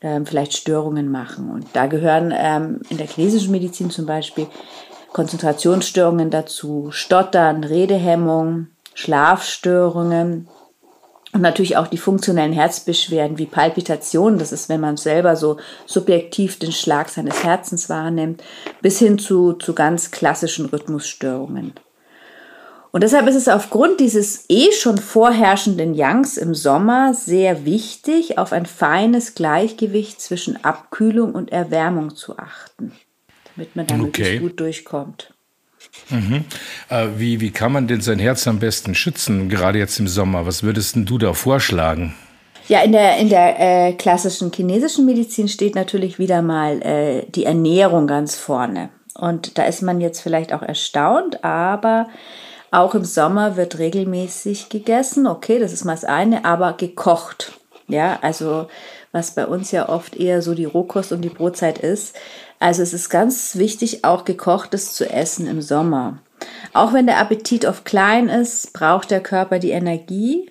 ähm, 0.00 0.26
vielleicht 0.26 0.56
Störungen 0.56 1.10
machen. 1.10 1.50
Und 1.50 1.66
da 1.72 1.86
gehören 1.86 2.32
ähm, 2.36 2.80
in 2.88 2.98
der 2.98 3.08
chinesischen 3.08 3.50
Medizin 3.50 3.90
zum 3.90 4.06
Beispiel 4.06 4.46
Konzentrationsstörungen 5.12 6.30
dazu, 6.30 6.88
Stottern, 6.90 7.64
Redehemmung, 7.64 8.68
Schlafstörungen 8.94 10.48
und 11.32 11.42
natürlich 11.42 11.76
auch 11.76 11.86
die 11.86 11.98
funktionellen 11.98 12.52
Herzbeschwerden 12.52 13.38
wie 13.38 13.46
Palpitationen, 13.46 14.38
das 14.38 14.52
ist, 14.52 14.68
wenn 14.68 14.80
man 14.80 14.96
selber 14.96 15.36
so 15.36 15.58
subjektiv 15.86 16.58
den 16.58 16.72
Schlag 16.72 17.08
seines 17.08 17.44
Herzens 17.44 17.88
wahrnimmt, 17.90 18.42
bis 18.80 18.98
hin 18.98 19.18
zu, 19.18 19.52
zu 19.52 19.74
ganz 19.74 20.10
klassischen 20.10 20.66
Rhythmusstörungen. 20.66 21.74
Und 22.90 23.02
deshalb 23.02 23.28
ist 23.28 23.36
es 23.36 23.48
aufgrund 23.48 24.00
dieses 24.00 24.46
eh 24.48 24.72
schon 24.72 24.96
vorherrschenden 24.96 25.92
Yangs 25.92 26.38
im 26.38 26.54
Sommer 26.54 27.12
sehr 27.12 27.66
wichtig, 27.66 28.38
auf 28.38 28.52
ein 28.52 28.64
feines 28.64 29.34
Gleichgewicht 29.34 30.22
zwischen 30.22 30.64
Abkühlung 30.64 31.34
und 31.34 31.52
Erwärmung 31.52 32.16
zu 32.16 32.38
achten 32.38 32.92
damit 33.58 33.74
man 33.74 33.86
damit 33.86 34.08
okay. 34.08 34.38
gut 34.38 34.60
durchkommt. 34.60 35.32
Mhm. 36.10 36.44
Äh, 36.88 37.08
wie, 37.16 37.40
wie 37.40 37.50
kann 37.50 37.72
man 37.72 37.88
denn 37.88 38.00
sein 38.00 38.18
Herz 38.18 38.46
am 38.46 38.58
besten 38.58 38.94
schützen, 38.94 39.48
gerade 39.48 39.78
jetzt 39.78 39.98
im 39.98 40.08
Sommer? 40.08 40.46
Was 40.46 40.62
würdest 40.62 40.96
du 40.96 41.18
da 41.18 41.32
vorschlagen? 41.32 42.14
Ja, 42.68 42.82
in 42.82 42.92
der, 42.92 43.16
in 43.16 43.30
der 43.30 43.58
äh, 43.58 43.92
klassischen 43.94 44.52
chinesischen 44.52 45.06
Medizin 45.06 45.48
steht 45.48 45.74
natürlich 45.74 46.18
wieder 46.18 46.42
mal 46.42 46.82
äh, 46.82 47.26
die 47.30 47.44
Ernährung 47.44 48.06
ganz 48.06 48.36
vorne. 48.36 48.90
Und 49.14 49.58
da 49.58 49.64
ist 49.64 49.82
man 49.82 50.00
jetzt 50.00 50.20
vielleicht 50.20 50.52
auch 50.52 50.62
erstaunt, 50.62 51.42
aber 51.42 52.08
auch 52.70 52.94
im 52.94 53.04
Sommer 53.04 53.56
wird 53.56 53.78
regelmäßig 53.78 54.68
gegessen. 54.68 55.26
Okay, 55.26 55.58
das 55.58 55.72
ist 55.72 55.84
mal 55.84 55.94
das 55.94 56.04
eine, 56.04 56.44
aber 56.44 56.74
gekocht. 56.74 57.58
Ja, 57.88 58.18
also 58.20 58.68
was 59.12 59.30
bei 59.34 59.46
uns 59.46 59.72
ja 59.72 59.88
oft 59.88 60.16
eher 60.16 60.42
so 60.42 60.54
die 60.54 60.66
Rohkost 60.66 61.12
und 61.12 61.22
die 61.22 61.30
Brotzeit 61.30 61.78
ist. 61.78 62.14
Also 62.58 62.82
es 62.82 62.92
ist 62.92 63.08
ganz 63.08 63.56
wichtig, 63.56 64.04
auch 64.04 64.24
gekochtes 64.24 64.92
zu 64.94 65.08
essen 65.08 65.46
im 65.46 65.62
Sommer. 65.62 66.18
Auch 66.72 66.92
wenn 66.92 67.06
der 67.06 67.18
Appetit 67.18 67.64
oft 67.64 67.84
klein 67.84 68.28
ist, 68.28 68.72
braucht 68.72 69.10
der 69.10 69.20
Körper 69.20 69.58
die 69.58 69.70
Energie 69.70 70.50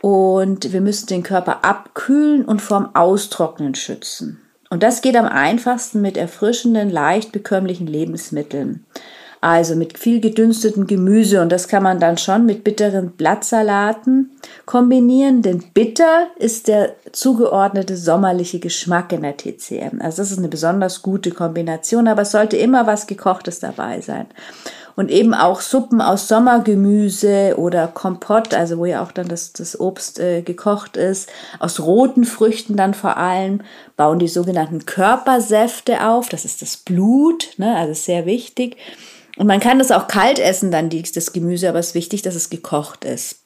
und 0.00 0.72
wir 0.72 0.80
müssen 0.80 1.06
den 1.06 1.22
Körper 1.22 1.64
abkühlen 1.64 2.44
und 2.44 2.62
vorm 2.62 2.90
Austrocknen 2.94 3.74
schützen. 3.74 4.40
Und 4.70 4.82
das 4.82 5.00
geht 5.00 5.16
am 5.16 5.26
einfachsten 5.26 6.00
mit 6.00 6.16
erfrischenden, 6.16 6.90
leicht 6.90 7.32
bekömmlichen 7.32 7.86
Lebensmitteln. 7.86 8.84
Also 9.40 9.76
mit 9.76 9.98
viel 9.98 10.20
gedünstetem 10.20 10.88
Gemüse 10.88 11.40
und 11.40 11.52
das 11.52 11.68
kann 11.68 11.84
man 11.84 12.00
dann 12.00 12.18
schon 12.18 12.44
mit 12.44 12.64
bitteren 12.64 13.12
Blattsalaten 13.12 14.30
kombinieren, 14.66 15.42
denn 15.42 15.62
bitter 15.74 16.26
ist 16.38 16.66
der 16.66 16.94
zugeordnete 17.12 17.96
sommerliche 17.96 18.58
Geschmack 18.58 19.12
in 19.12 19.22
der 19.22 19.36
TCM. 19.36 20.00
Also 20.00 20.22
das 20.22 20.32
ist 20.32 20.38
eine 20.38 20.48
besonders 20.48 21.02
gute 21.02 21.30
Kombination, 21.30 22.08
aber 22.08 22.22
es 22.22 22.32
sollte 22.32 22.56
immer 22.56 22.86
was 22.88 23.06
gekochtes 23.06 23.60
dabei 23.60 24.00
sein. 24.00 24.26
Und 24.96 25.12
eben 25.12 25.32
auch 25.32 25.60
Suppen 25.60 26.00
aus 26.00 26.26
Sommergemüse 26.26 27.54
oder 27.56 27.86
Kompott, 27.86 28.52
also 28.52 28.78
wo 28.78 28.84
ja 28.84 29.00
auch 29.00 29.12
dann 29.12 29.28
das, 29.28 29.52
das 29.52 29.78
Obst 29.78 30.18
äh, 30.18 30.42
gekocht 30.42 30.96
ist, 30.96 31.30
aus 31.60 31.78
roten 31.78 32.24
Früchten 32.24 32.76
dann 32.76 32.94
vor 32.94 33.16
allem, 33.16 33.60
bauen 33.96 34.18
die 34.18 34.26
sogenannten 34.26 34.86
Körpersäfte 34.86 36.04
auf. 36.04 36.28
Das 36.28 36.44
ist 36.44 36.62
das 36.62 36.76
Blut, 36.78 37.50
ne, 37.58 37.76
also 37.76 37.94
sehr 37.94 38.26
wichtig. 38.26 38.76
Und 39.38 39.46
man 39.46 39.60
kann 39.60 39.78
das 39.78 39.92
auch 39.92 40.08
kalt 40.08 40.38
essen, 40.38 40.70
dann 40.70 40.90
das 40.90 41.32
Gemüse, 41.32 41.68
aber 41.68 41.78
es 41.78 41.88
ist 41.88 41.94
wichtig, 41.94 42.22
dass 42.22 42.34
es 42.34 42.50
gekocht 42.50 43.04
ist. 43.04 43.36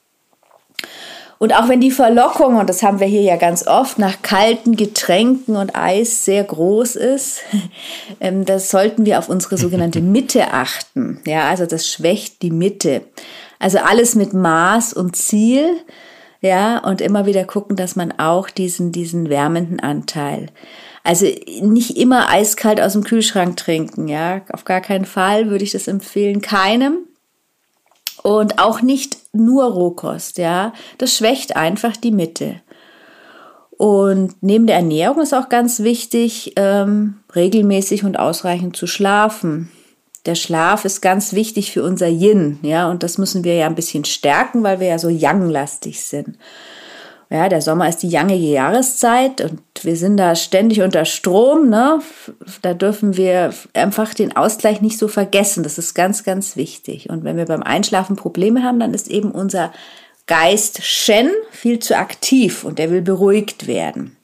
Und 1.39 1.55
auch 1.55 1.69
wenn 1.69 1.81
die 1.81 1.91
Verlockung, 1.91 2.57
und 2.57 2.71
das 2.71 2.85
haben 2.85 3.01
wir 3.01 3.09
hier 3.09 3.23
ja 3.23 3.37
ganz 3.37 3.67
oft, 3.67 3.99
nach 3.99 4.23
kalten 4.23 4.77
Getränken 4.77 5.57
und 5.57 5.75
Eis 5.75 6.25
sehr 6.25 6.45
groß 6.45 6.95
ist, 6.97 7.41
ähm, 8.21 8.45
das 8.45 8.71
sollten 8.71 9.05
wir 9.05 9.19
auf 9.19 9.29
unsere 9.29 9.59
sogenannte 9.59 10.01
Mitte 10.03 10.53
achten. 10.53 11.21
Ja, 11.27 11.49
also 11.49 11.67
das 11.67 11.89
schwächt 11.89 12.43
die 12.43 12.53
Mitte. 12.53 13.03
Also 13.59 13.79
alles 13.79 14.15
mit 14.15 14.33
Maß 14.33 14.93
und 14.93 15.17
Ziel. 15.17 15.77
Ja, 16.41 16.79
und 16.79 17.01
immer 17.01 17.27
wieder 17.27 17.45
gucken, 17.45 17.77
dass 17.77 17.97
man 17.97 18.13
auch 18.19 18.49
diesen, 18.49 18.93
diesen 18.93 19.29
wärmenden 19.29 19.81
Anteil. 19.81 20.47
Also 21.05 21.27
nicht 21.61 21.97
immer 21.97 22.31
eiskalt 22.31 22.81
aus 22.81 22.93
dem 22.93 23.05
Kühlschrank 23.05 23.57
trinken, 23.57 24.09
ja. 24.09 24.43
Auf 24.53 24.65
gar 24.65 24.81
keinen 24.81 25.05
Fall 25.05 25.51
würde 25.51 25.65
ich 25.65 25.73
das 25.73 25.89
empfehlen. 25.89 26.41
Keinem. 26.41 26.99
Und 28.23 28.61
auch 28.61 28.83
nicht 28.83 29.17
nur 29.33 29.65
Rohkost, 29.65 30.39
ja. 30.39 30.73
Das 30.99 31.17
schwächt 31.17 31.57
einfach 31.57 31.97
die 31.97 32.13
Mitte. 32.13 32.61
Und 33.77 34.35
neben 34.43 34.69
der 34.69 34.77
Ernährung 34.77 35.23
ist 35.23 35.35
auch 35.35 35.49
ganz 35.49 35.81
wichtig, 35.81 36.53
ähm, 36.55 37.19
regelmäßig 37.35 38.05
und 38.05 38.17
ausreichend 38.17 38.77
zu 38.77 38.87
schlafen. 38.87 39.73
Der 40.25 40.37
Schlaf 40.37 40.85
ist 40.85 41.01
ganz 41.01 41.33
wichtig 41.33 41.73
für 41.73 41.83
unser 41.83 42.07
Yin, 42.07 42.61
ja, 42.63 42.89
und 42.89 43.03
das 43.03 43.19
müssen 43.19 43.43
wir 43.43 43.57
ja 43.57 43.67
ein 43.67 43.75
bisschen 43.75 44.05
stärken, 44.05 44.63
weil 44.63 44.79
wir 44.79 44.87
ja 44.87 44.99
so 45.01 45.09
yang-lastig 45.09 46.01
sind. 46.01 46.39
Ja, 47.33 47.49
der 47.49 47.63
Sommer 47.63 47.89
ist 47.89 48.03
die 48.03 48.11
jangige 48.11 48.45
Jahreszeit 48.45 49.41
und 49.41 49.63
wir 49.81 49.97
sind 49.97 50.19
da 50.19 50.35
ständig 50.35 50.83
unter 50.83 51.07
Strom, 51.07 51.71
ne? 51.71 52.01
Da 52.61 52.75
dürfen 52.75 53.17
wir 53.17 53.55
einfach 53.73 54.13
den 54.13 54.37
Ausgleich 54.37 54.83
nicht 54.83 54.99
so 54.99 55.09
vergessen. 55.09 55.63
Das 55.63 55.79
ist 55.79 55.95
ganz, 55.95 56.25
ganz 56.25 56.57
wichtig. 56.57 57.09
Und 57.09 57.25
wenn 57.25 57.39
wir 57.39 57.47
beim 57.47 57.63
Einschlafen 57.63 58.17
Probleme 58.17 58.63
haben, 58.63 58.79
dann 58.79 58.93
ist 58.93 59.09
eben 59.09 59.31
unser 59.31 59.73
Geist 60.27 60.83
Shen 60.83 61.31
viel 61.51 61.79
zu 61.79 61.97
aktiv 61.97 62.65
und 62.65 62.79
der 62.79 62.91
will 62.91 63.01
beruhigt 63.01 63.67
werden. 63.67 64.15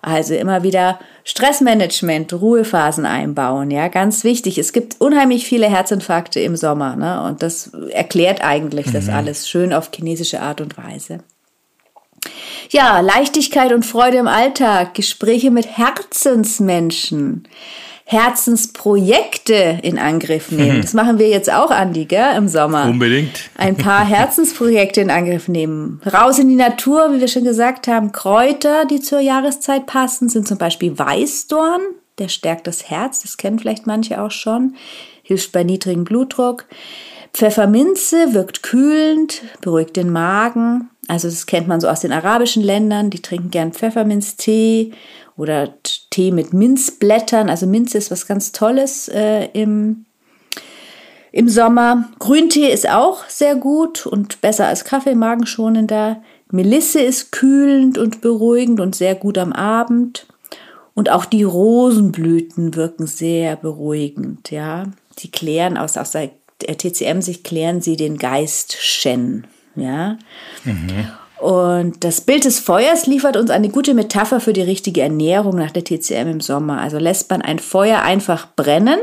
Also 0.00 0.34
immer 0.34 0.64
wieder 0.64 0.98
Stressmanagement, 1.22 2.32
Ruhephasen 2.32 3.06
einbauen, 3.06 3.70
ja, 3.70 3.86
ganz 3.86 4.24
wichtig. 4.24 4.58
Es 4.58 4.72
gibt 4.72 5.00
unheimlich 5.00 5.46
viele 5.46 5.70
Herzinfarkte 5.70 6.40
im 6.40 6.56
Sommer, 6.56 6.96
ne? 6.96 7.22
Und 7.22 7.44
das 7.44 7.70
erklärt 7.90 8.42
eigentlich 8.42 8.88
mhm. 8.88 8.92
das 8.92 9.08
alles 9.08 9.48
schön 9.48 9.72
auf 9.72 9.92
chinesische 9.94 10.40
Art 10.40 10.60
und 10.60 10.76
Weise. 10.76 11.20
Ja, 12.70 13.00
Leichtigkeit 13.00 13.72
und 13.72 13.84
Freude 13.84 14.18
im 14.18 14.28
Alltag, 14.28 14.94
Gespräche 14.94 15.50
mit 15.50 15.66
Herzensmenschen. 15.76 17.48
Herzensprojekte 18.04 19.78
in 19.82 19.98
Angriff 19.98 20.50
nehmen. 20.50 20.82
Das 20.82 20.92
machen 20.92 21.18
wir 21.18 21.28
jetzt 21.28 21.50
auch, 21.50 21.70
Andi, 21.70 22.04
gell, 22.04 22.36
im 22.36 22.48
Sommer. 22.48 22.86
Unbedingt. 22.86 23.50
Ein 23.56 23.76
paar 23.78 24.04
Herzensprojekte 24.04 25.00
in 25.00 25.10
Angriff 25.10 25.48
nehmen. 25.48 26.00
Raus 26.12 26.38
in 26.38 26.48
die 26.48 26.56
Natur, 26.56 27.12
wie 27.12 27.20
wir 27.20 27.28
schon 27.28 27.44
gesagt 27.44 27.88
haben. 27.88 28.12
Kräuter, 28.12 28.84
die 28.84 29.00
zur 29.00 29.20
Jahreszeit 29.20 29.86
passen, 29.86 30.28
sind 30.28 30.46
zum 30.46 30.58
Beispiel 30.58 30.98
Weißdorn. 30.98 31.80
Der 32.18 32.28
stärkt 32.28 32.66
das 32.66 32.90
Herz, 32.90 33.22
das 33.22 33.38
kennen 33.38 33.58
vielleicht 33.58 33.86
manche 33.86 34.20
auch 34.20 34.30
schon. 34.30 34.76
Hilft 35.22 35.52
bei 35.52 35.64
niedrigem 35.64 36.04
Blutdruck. 36.04 36.66
Pfefferminze 37.34 38.34
wirkt 38.34 38.62
kühlend, 38.62 39.42
beruhigt 39.60 39.96
den 39.96 40.10
Magen. 40.10 40.90
Also 41.08 41.28
das 41.28 41.46
kennt 41.46 41.66
man 41.66 41.80
so 41.80 41.88
aus 41.88 42.00
den 42.00 42.12
arabischen 42.12 42.62
Ländern. 42.62 43.10
Die 43.10 43.22
trinken 43.22 43.50
gern 43.50 43.72
Pfefferminztee 43.72 44.92
oder 45.36 45.74
Tee 46.10 46.30
mit 46.30 46.52
Minzblättern. 46.52 47.48
Also 47.48 47.66
Minze 47.66 47.98
ist 47.98 48.10
was 48.10 48.26
ganz 48.26 48.52
Tolles 48.52 49.08
äh, 49.08 49.46
im, 49.54 50.04
im 51.32 51.48
Sommer. 51.48 52.10
Grüntee 52.18 52.70
ist 52.70 52.88
auch 52.88 53.26
sehr 53.28 53.56
gut 53.56 54.06
und 54.06 54.40
besser 54.42 54.66
als 54.66 54.84
Kaffee, 54.84 55.14
magenschonender. 55.14 56.22
Melisse 56.50 57.00
ist 57.00 57.32
kühlend 57.32 57.96
und 57.96 58.20
beruhigend 58.20 58.78
und 58.78 58.94
sehr 58.94 59.14
gut 59.14 59.38
am 59.38 59.54
Abend. 59.54 60.26
Und 60.94 61.10
auch 61.10 61.24
die 61.24 61.44
Rosenblüten 61.44 62.74
wirken 62.74 63.06
sehr 63.06 63.56
beruhigend, 63.56 64.50
ja. 64.50 64.84
Sie 65.18 65.30
klären 65.30 65.78
aus, 65.78 65.96
aus 65.96 66.10
der 66.12 66.30
TCM-Sicht 66.66 67.44
klären 67.44 67.80
sie 67.80 67.96
den 67.96 68.18
Geist 68.18 68.76
Shen, 68.80 69.46
ja. 69.76 70.18
Mhm. 70.64 71.08
Und 71.42 72.04
das 72.04 72.20
Bild 72.20 72.44
des 72.44 72.60
Feuers 72.60 73.06
liefert 73.06 73.36
uns 73.36 73.50
eine 73.50 73.68
gute 73.68 73.94
Metapher 73.94 74.38
für 74.38 74.52
die 74.52 74.62
richtige 74.62 75.02
Ernährung 75.02 75.56
nach 75.56 75.72
der 75.72 75.82
TCM 75.82 76.28
im 76.28 76.40
Sommer. 76.40 76.80
Also 76.80 76.98
lässt 76.98 77.30
man 77.30 77.42
ein 77.42 77.58
Feuer 77.58 78.02
einfach 78.02 78.46
brennen, 78.54 79.00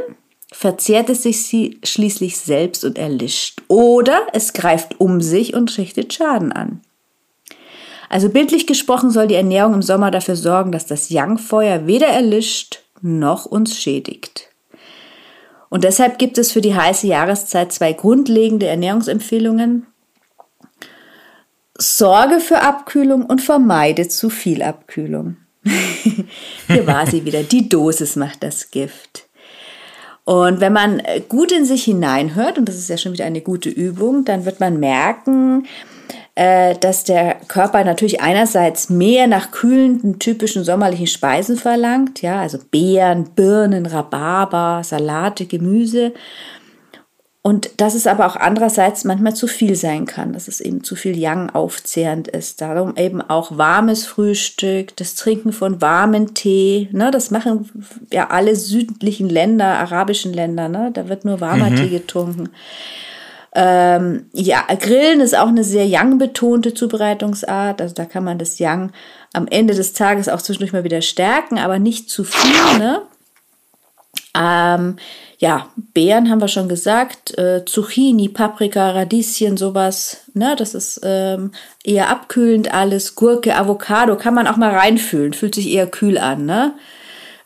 verzehrt 0.49 1.09
es 1.09 1.23
sich 1.23 1.77
schließlich 1.83 2.37
selbst 2.37 2.85
und 2.85 2.97
erlischt. 2.97 3.61
Oder 3.67 4.21
es 4.31 4.53
greift 4.53 5.01
um 5.01 5.19
sich 5.19 5.53
und 5.53 5.77
richtet 5.77 6.13
Schaden 6.13 6.53
an. 6.53 6.79
Also 8.07 8.29
bildlich 8.29 8.65
gesprochen 8.65 9.11
soll 9.11 9.27
die 9.27 9.35
Ernährung 9.35 9.73
im 9.73 9.81
Sommer 9.81 10.09
dafür 10.09 10.35
sorgen, 10.35 10.71
dass 10.71 10.85
das 10.85 11.09
Yang-Feuer 11.09 11.87
weder 11.87 12.07
erlischt 12.07 12.83
noch 13.01 13.45
uns 13.45 13.77
schädigt. 13.77 14.48
Und 15.69 15.83
deshalb 15.83 16.17
gibt 16.17 16.37
es 16.37 16.51
für 16.51 16.61
die 16.61 16.75
heiße 16.75 17.07
Jahreszeit 17.07 17.71
zwei 17.71 17.93
grundlegende 17.93 18.67
Ernährungsempfehlungen, 18.67 19.85
Sorge 21.77 22.39
für 22.39 22.61
Abkühlung 22.61 23.25
und 23.25 23.41
vermeide 23.41 24.07
zu 24.07 24.29
viel 24.29 24.61
Abkühlung. 24.61 25.37
Hier 26.67 26.87
war 26.87 27.07
sie 27.07 27.23
wieder. 27.23 27.43
Die 27.43 27.69
Dosis 27.69 28.15
macht 28.15 28.43
das 28.43 28.71
Gift. 28.71 29.29
Und 30.25 30.59
wenn 30.59 30.73
man 30.73 31.01
gut 31.27 31.51
in 31.51 31.65
sich 31.65 31.85
hineinhört, 31.85 32.57
und 32.57 32.65
das 32.69 32.75
ist 32.75 32.89
ja 32.89 32.97
schon 32.97 33.13
wieder 33.13 33.25
eine 33.25 33.41
gute 33.41 33.69
Übung, 33.69 34.25
dann 34.25 34.45
wird 34.45 34.59
man 34.59 34.79
merken, 34.79 35.65
äh, 36.39 36.77
dass 36.79 37.03
der 37.03 37.35
Körper 37.49 37.83
natürlich 37.83 38.21
einerseits 38.21 38.89
mehr 38.89 39.27
nach 39.27 39.51
kühlenden, 39.51 40.19
typischen 40.19 40.63
sommerlichen 40.63 41.07
Speisen 41.07 41.57
verlangt, 41.57 42.21
ja, 42.21 42.39
also 42.39 42.59
Beeren, 42.71 43.31
Birnen, 43.35 43.85
Rhabarber, 43.85 44.81
Salate, 44.85 45.47
Gemüse. 45.47 46.13
Und 47.41 47.81
dass 47.81 47.93
es 47.93 48.07
aber 48.07 48.25
auch 48.25 48.37
andererseits 48.37 49.03
manchmal 49.03 49.35
zu 49.35 49.47
viel 49.47 49.75
sein 49.75 50.05
kann, 50.05 50.31
dass 50.31 50.47
es 50.47 50.61
eben 50.61 50.81
zu 50.81 50.95
viel 50.95 51.17
Yang 51.17 51.49
aufzehrend 51.49 52.29
ist. 52.29 52.61
Darum 52.61 52.95
eben 52.95 53.21
auch 53.21 53.57
warmes 53.57 54.05
Frühstück, 54.05 54.95
das 54.95 55.15
Trinken 55.15 55.51
von 55.51 55.81
warmen 55.81 56.35
Tee. 56.35 56.87
Ne, 56.93 57.11
das 57.11 57.31
machen 57.31 57.69
ja 58.13 58.29
alle 58.29 58.55
südlichen 58.55 59.27
Länder, 59.27 59.77
arabischen 59.77 60.31
Länder. 60.31 60.69
Ne, 60.69 60.91
da 60.93 61.09
wird 61.09 61.25
nur 61.25 61.41
warmer 61.41 61.69
mhm. 61.69 61.75
Tee 61.75 61.89
getrunken. 61.89 62.47
Ähm, 63.55 64.29
ja, 64.31 64.63
Grillen 64.79 65.21
ist 65.21 65.35
auch 65.35 65.47
eine 65.47 65.63
sehr 65.63 65.87
Yang-betonte 65.87 66.73
Zubereitungsart. 66.73 67.81
Also 67.81 67.95
da 67.95 68.05
kann 68.05 68.23
man 68.23 68.37
das 68.37 68.59
Yang 68.59 68.91
am 69.33 69.47
Ende 69.47 69.73
des 69.73 69.93
Tages 69.93 70.29
auch 70.29 70.41
zwischendurch 70.41 70.73
mal 70.73 70.83
wieder 70.83 71.01
stärken, 71.01 71.57
aber 71.57 71.79
nicht 71.79 72.09
zu 72.09 72.23
viel. 72.23 72.77
Ne? 72.77 73.01
Ähm, 74.37 74.97
ja, 75.37 75.69
Beeren 75.93 76.29
haben 76.29 76.41
wir 76.41 76.47
schon 76.47 76.67
gesagt, 76.67 77.37
äh, 77.37 77.63
Zucchini, 77.65 78.29
Paprika, 78.29 78.91
Radieschen, 78.91 79.57
sowas, 79.57 80.25
ne, 80.33 80.55
das 80.57 80.75
ist 80.75 80.99
ähm, 81.03 81.51
eher 81.83 82.09
abkühlend 82.09 82.73
alles. 82.73 83.15
Gurke, 83.15 83.55
Avocado 83.55 84.17
kann 84.17 84.33
man 84.33 84.47
auch 84.47 84.57
mal 84.57 84.75
reinfühlen, 84.75 85.33
fühlt 85.33 85.55
sich 85.55 85.69
eher 85.69 85.87
kühl 85.87 86.17
an, 86.17 86.45
ne? 86.45 86.73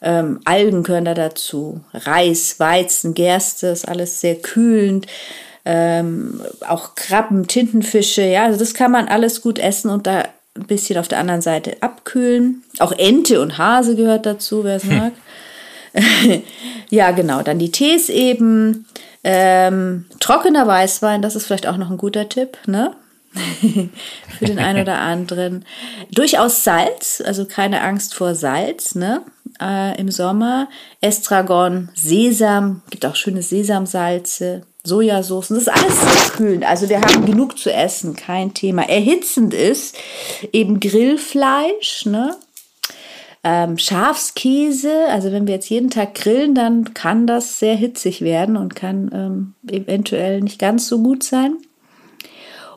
Ähm, 0.01 0.41
Algen 0.43 0.83
gehören 0.83 1.05
da 1.05 1.13
dazu, 1.13 1.81
Reis, 1.93 2.59
Weizen, 2.59 3.13
Gerste, 3.13 3.67
ist 3.67 3.87
alles 3.87 4.19
sehr 4.19 4.35
kühlend. 4.35 5.07
Ähm, 5.65 6.41
auch 6.67 6.95
Krabben, 6.95 7.47
Tintenfische, 7.47 8.23
ja, 8.23 8.43
also 8.43 8.59
das 8.59 8.73
kann 8.73 8.91
man 8.91 9.07
alles 9.07 9.41
gut 9.41 9.59
essen 9.59 9.89
und 9.89 10.07
da 10.07 10.25
ein 10.55 10.67
bisschen 10.67 10.97
auf 10.99 11.07
der 11.07 11.19
anderen 11.19 11.41
Seite 11.41 11.77
abkühlen. 11.81 12.63
Auch 12.79 12.91
Ente 12.91 13.41
und 13.41 13.57
Hase 13.57 13.95
gehört 13.95 14.25
dazu, 14.25 14.63
wer 14.63 14.75
es 14.75 14.83
hm. 14.83 14.97
mag. 14.97 15.13
ja, 16.89 17.11
genau. 17.11 17.41
Dann 17.41 17.59
die 17.59 17.71
Tees 17.71 18.09
eben. 18.09 18.85
Ähm, 19.25 20.05
trockener 20.19 20.67
Weißwein, 20.67 21.21
das 21.21 21.37
ist 21.37 21.45
vielleicht 21.45 21.65
auch 21.65 21.77
noch 21.77 21.89
ein 21.89 21.97
guter 21.97 22.27
Tipp, 22.27 22.57
ne? 22.65 22.93
Für 24.37 24.45
den 24.45 24.59
einen 24.59 24.81
oder 24.81 24.99
anderen. 24.99 25.65
Durchaus 26.11 26.63
Salz, 26.63 27.23
also 27.25 27.45
keine 27.45 27.81
Angst 27.81 28.13
vor 28.15 28.35
Salz, 28.35 28.95
ne? 28.95 29.21
Äh, 29.61 29.99
Im 29.99 30.11
Sommer. 30.11 30.67
Estragon, 30.99 31.89
Sesam, 31.95 32.81
gibt 32.89 33.05
auch 33.05 33.15
schöne 33.15 33.41
Sesamsalze, 33.41 34.63
Sojasauce. 34.85 35.49
Das 35.49 35.57
ist 35.59 35.69
alles 35.69 36.01
sehr 36.01 36.29
kühlend. 36.35 36.65
Also 36.65 36.89
wir 36.89 37.01
haben 37.01 37.25
genug 37.25 37.57
zu 37.57 37.71
essen, 37.71 38.15
kein 38.15 38.53
Thema. 38.53 38.89
Erhitzend 38.89 39.53
ist 39.53 39.95
eben 40.51 40.79
Grillfleisch, 40.79 42.05
ne? 42.05 42.35
Ähm, 43.45 43.77
Schafskäse, 43.77 45.07
also 45.09 45.33
wenn 45.33 45.47
wir 45.47 45.55
jetzt 45.55 45.69
jeden 45.69 45.89
Tag 45.89 46.15
grillen, 46.15 46.55
dann 46.55 46.93
kann 46.93 47.27
das 47.27 47.59
sehr 47.59 47.75
hitzig 47.75 48.21
werden 48.21 48.55
und 48.55 48.73
kann 48.73 49.11
ähm, 49.13 49.53
eventuell 49.69 50.39
nicht 50.39 50.59
ganz 50.59 50.87
so 50.87 51.03
gut 51.03 51.23
sein. 51.23 51.57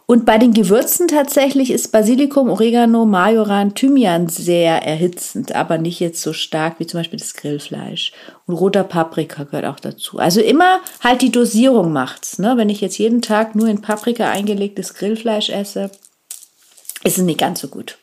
Und 0.08 0.24
bei 0.24 0.38
den 0.38 0.54
Gewürzen 0.54 1.08
tatsächlich 1.08 1.72
ist 1.72 1.90
Basilikum, 1.90 2.48
Oregano, 2.48 3.04
Majoran, 3.04 3.74
Thymian 3.74 4.28
sehr 4.28 4.80
erhitzend, 4.82 5.52
aber 5.52 5.78
nicht 5.78 5.98
jetzt 5.98 6.22
so 6.22 6.32
stark 6.32 6.78
wie 6.78 6.86
zum 6.86 7.00
Beispiel 7.00 7.18
das 7.18 7.34
Grillfleisch. 7.34 8.12
Und 8.46 8.54
roter 8.54 8.84
Paprika 8.84 9.42
gehört 9.42 9.64
auch 9.64 9.80
dazu. 9.80 10.20
Also 10.20 10.40
immer 10.40 10.80
halt 11.00 11.22
die 11.22 11.32
Dosierung 11.32 11.92
macht's. 11.92 12.38
Ne? 12.38 12.54
Wenn 12.56 12.70
ich 12.70 12.80
jetzt 12.80 12.98
jeden 12.98 13.20
Tag 13.20 13.56
nur 13.56 13.66
in 13.66 13.82
Paprika 13.82 14.30
eingelegtes 14.30 14.94
Grillfleisch 14.94 15.50
esse, 15.50 15.90
ist 17.02 17.18
es 17.18 17.24
nicht 17.24 17.40
ganz 17.40 17.60
so 17.60 17.66
gut. 17.66 17.98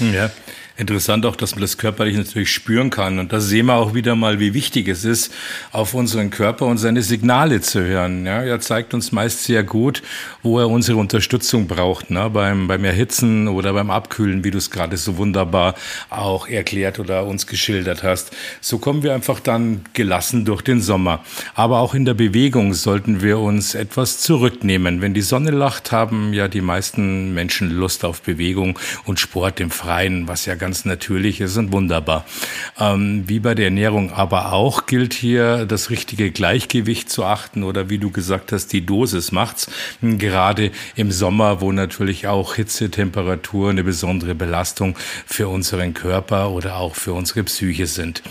ja, 0.00 0.30
Interessant 0.76 1.24
auch, 1.24 1.36
dass 1.36 1.52
man 1.52 1.60
das 1.60 1.78
körperlich 1.78 2.16
natürlich 2.16 2.50
spüren 2.50 2.90
kann. 2.90 3.20
Und 3.20 3.32
da 3.32 3.38
sehen 3.38 3.66
wir 3.66 3.74
auch 3.76 3.94
wieder 3.94 4.16
mal, 4.16 4.40
wie 4.40 4.54
wichtig 4.54 4.88
es 4.88 5.04
ist, 5.04 5.32
auf 5.70 5.94
unseren 5.94 6.30
Körper 6.30 6.66
und 6.66 6.78
seine 6.78 7.02
Signale 7.02 7.60
zu 7.60 7.80
hören. 7.80 8.26
Ja, 8.26 8.42
er 8.42 8.58
zeigt 8.58 8.92
uns 8.92 9.12
meist 9.12 9.44
sehr 9.44 9.62
gut, 9.62 10.02
wo 10.42 10.58
er 10.58 10.68
unsere 10.68 10.98
Unterstützung 10.98 11.68
braucht, 11.68 12.10
ne? 12.10 12.28
beim, 12.28 12.66
beim 12.66 12.84
Erhitzen 12.84 13.46
oder 13.46 13.72
beim 13.72 13.92
Abkühlen, 13.92 14.42
wie 14.42 14.50
du 14.50 14.58
es 14.58 14.72
gerade 14.72 14.96
so 14.96 15.16
wunderbar 15.16 15.76
auch 16.10 16.48
erklärt 16.48 16.98
oder 16.98 17.24
uns 17.24 17.46
geschildert 17.46 18.02
hast. 18.02 18.32
So 18.60 18.78
kommen 18.78 19.04
wir 19.04 19.14
einfach 19.14 19.38
dann 19.38 19.82
gelassen 19.92 20.44
durch 20.44 20.62
den 20.62 20.80
Sommer. 20.80 21.24
Aber 21.54 21.78
auch 21.78 21.94
in 21.94 22.04
der 22.04 22.14
Bewegung 22.14 22.74
sollten 22.74 23.22
wir 23.22 23.38
uns 23.38 23.76
etwas 23.76 24.18
zurücknehmen. 24.18 25.00
Wenn 25.00 25.14
die 25.14 25.22
Sonne 25.22 25.52
lacht, 25.52 25.92
haben 25.92 26.32
ja 26.32 26.48
die 26.48 26.62
meisten 26.62 27.32
Menschen 27.32 27.70
Lust 27.70 28.04
auf 28.04 28.22
Bewegung 28.22 28.76
und 29.04 29.20
Sport 29.20 29.60
im 29.60 29.70
Freien, 29.70 30.26
was 30.26 30.46
ja 30.46 30.56
ganz 30.64 30.86
natürlich 30.86 31.42
ist 31.42 31.58
und 31.58 31.72
wunderbar. 31.72 32.24
Ähm, 32.80 33.24
wie 33.26 33.38
bei 33.38 33.54
der 33.54 33.66
Ernährung 33.66 34.10
aber 34.14 34.54
auch 34.54 34.86
gilt 34.86 35.12
hier 35.12 35.66
das 35.66 35.90
richtige 35.90 36.30
Gleichgewicht 36.30 37.10
zu 37.10 37.22
achten 37.22 37.64
oder 37.64 37.90
wie 37.90 37.98
du 37.98 38.10
gesagt 38.10 38.50
hast, 38.50 38.72
die 38.72 38.86
Dosis 38.86 39.30
macht's. 39.30 39.70
Gerade 40.00 40.70
im 40.96 41.12
Sommer, 41.12 41.60
wo 41.60 41.70
natürlich 41.70 42.28
auch 42.28 42.54
Hitze, 42.54 42.90
Temperatur 42.90 43.68
eine 43.68 43.84
besondere 43.84 44.34
Belastung 44.34 44.96
für 45.26 45.48
unseren 45.48 45.92
Körper 45.92 46.48
oder 46.48 46.76
auch 46.76 46.94
für 46.94 47.12
unsere 47.12 47.42
Psyche 47.42 47.86
sind. 47.86 48.22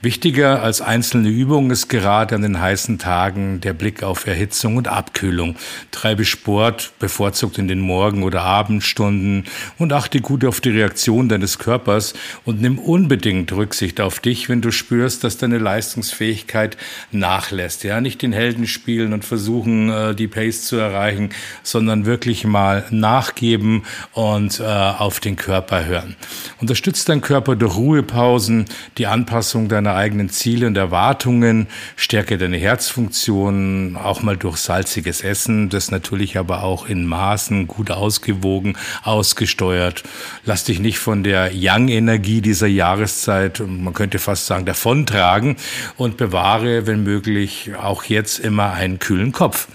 Wichtiger 0.00 0.62
als 0.62 0.80
einzelne 0.80 1.28
Übungen 1.28 1.72
ist 1.72 1.88
gerade 1.88 2.36
an 2.36 2.42
den 2.42 2.60
heißen 2.60 3.00
Tagen 3.00 3.60
der 3.60 3.72
Blick 3.72 4.04
auf 4.04 4.28
Erhitzung 4.28 4.76
und 4.76 4.86
Abkühlung. 4.86 5.56
Treibe 5.90 6.24
Sport 6.24 6.92
bevorzugt 7.00 7.58
in 7.58 7.66
den 7.66 7.80
Morgen- 7.80 8.22
oder 8.22 8.42
Abendstunden 8.42 9.46
und 9.76 9.92
achte 9.92 10.20
gut 10.20 10.44
auf 10.44 10.60
die 10.60 10.70
Reaktion 10.70 11.28
deines 11.28 11.58
Körpers 11.58 11.79
Körpers 11.80 12.12
und 12.44 12.60
nimm 12.60 12.78
unbedingt 12.78 13.52
Rücksicht 13.52 14.00
auf 14.00 14.20
dich, 14.20 14.48
wenn 14.48 14.60
du 14.60 14.70
spürst, 14.70 15.24
dass 15.24 15.38
deine 15.38 15.58
Leistungsfähigkeit 15.58 16.76
nachlässt. 17.10 17.84
Ja, 17.84 18.00
nicht 18.00 18.20
den 18.20 18.32
Helden 18.32 18.66
spielen 18.66 19.12
und 19.14 19.24
versuchen, 19.24 19.88
äh, 19.88 20.14
die 20.14 20.28
Pace 20.28 20.64
zu 20.66 20.76
erreichen, 20.76 21.30
sondern 21.62 22.04
wirklich 22.04 22.44
mal 22.44 22.84
nachgeben 22.90 23.84
und 24.12 24.60
äh, 24.60 24.64
auf 24.64 25.20
den 25.20 25.36
Körper 25.36 25.86
hören. 25.86 26.16
Unterstützt 26.60 27.08
dein 27.08 27.22
Körper 27.22 27.56
durch 27.56 27.76
Ruhepausen, 27.76 28.66
die 28.98 29.06
Anpassung 29.06 29.68
deiner 29.68 29.94
eigenen 29.94 30.28
Ziele 30.28 30.66
und 30.66 30.76
Erwartungen, 30.76 31.66
stärke 31.96 32.36
deine 32.36 32.58
Herzfunktion, 32.58 33.96
auch 33.96 34.22
mal 34.22 34.36
durch 34.36 34.58
salziges 34.58 35.22
Essen, 35.22 35.70
das 35.70 35.90
natürlich 35.90 36.36
aber 36.36 36.62
auch 36.62 36.86
in 36.86 37.06
Maßen 37.06 37.66
gut 37.66 37.90
ausgewogen, 37.90 38.76
ausgesteuert. 39.02 40.02
Lass 40.44 40.64
dich 40.64 40.80
nicht 40.80 40.98
von 40.98 41.22
der 41.22 41.52
Yang-Energie 41.70 42.40
dieser 42.40 42.66
Jahreszeit, 42.66 43.62
man 43.64 43.94
könnte 43.94 44.18
fast 44.18 44.46
sagen, 44.46 44.66
davontragen 44.66 45.56
und 45.96 46.16
bewahre, 46.16 46.88
wenn 46.88 47.04
möglich, 47.04 47.70
auch 47.80 48.04
jetzt 48.04 48.40
immer 48.40 48.72
einen 48.72 48.98
kühlen 48.98 49.30
Kopf. 49.30 49.68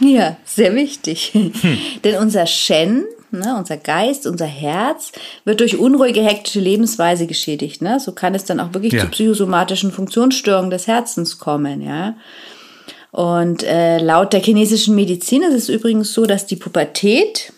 Ja, 0.00 0.36
sehr 0.44 0.74
wichtig. 0.74 1.32
Hm. 1.34 1.52
Denn 2.04 2.16
unser 2.16 2.46
Shen, 2.46 3.04
ne, 3.30 3.56
unser 3.58 3.76
Geist, 3.76 4.26
unser 4.26 4.46
Herz, 4.46 5.12
wird 5.44 5.60
durch 5.60 5.76
unruhige, 5.76 6.22
hektische 6.22 6.60
Lebensweise 6.60 7.26
geschädigt. 7.26 7.82
Ne? 7.82 8.00
So 8.00 8.12
kann 8.12 8.34
es 8.34 8.44
dann 8.44 8.58
auch 8.60 8.72
wirklich 8.72 8.94
ja. 8.94 9.00
zu 9.00 9.08
psychosomatischen 9.08 9.92
Funktionsstörungen 9.92 10.70
des 10.70 10.86
Herzens 10.86 11.38
kommen. 11.38 11.82
Ja? 11.82 12.14
Und 13.10 13.64
äh, 13.64 13.98
laut 13.98 14.32
der 14.32 14.40
chinesischen 14.40 14.94
Medizin 14.94 15.42
ist 15.42 15.54
es 15.54 15.68
übrigens 15.68 16.14
so, 16.14 16.24
dass 16.24 16.46
die 16.46 16.56
Pubertät 16.56 17.52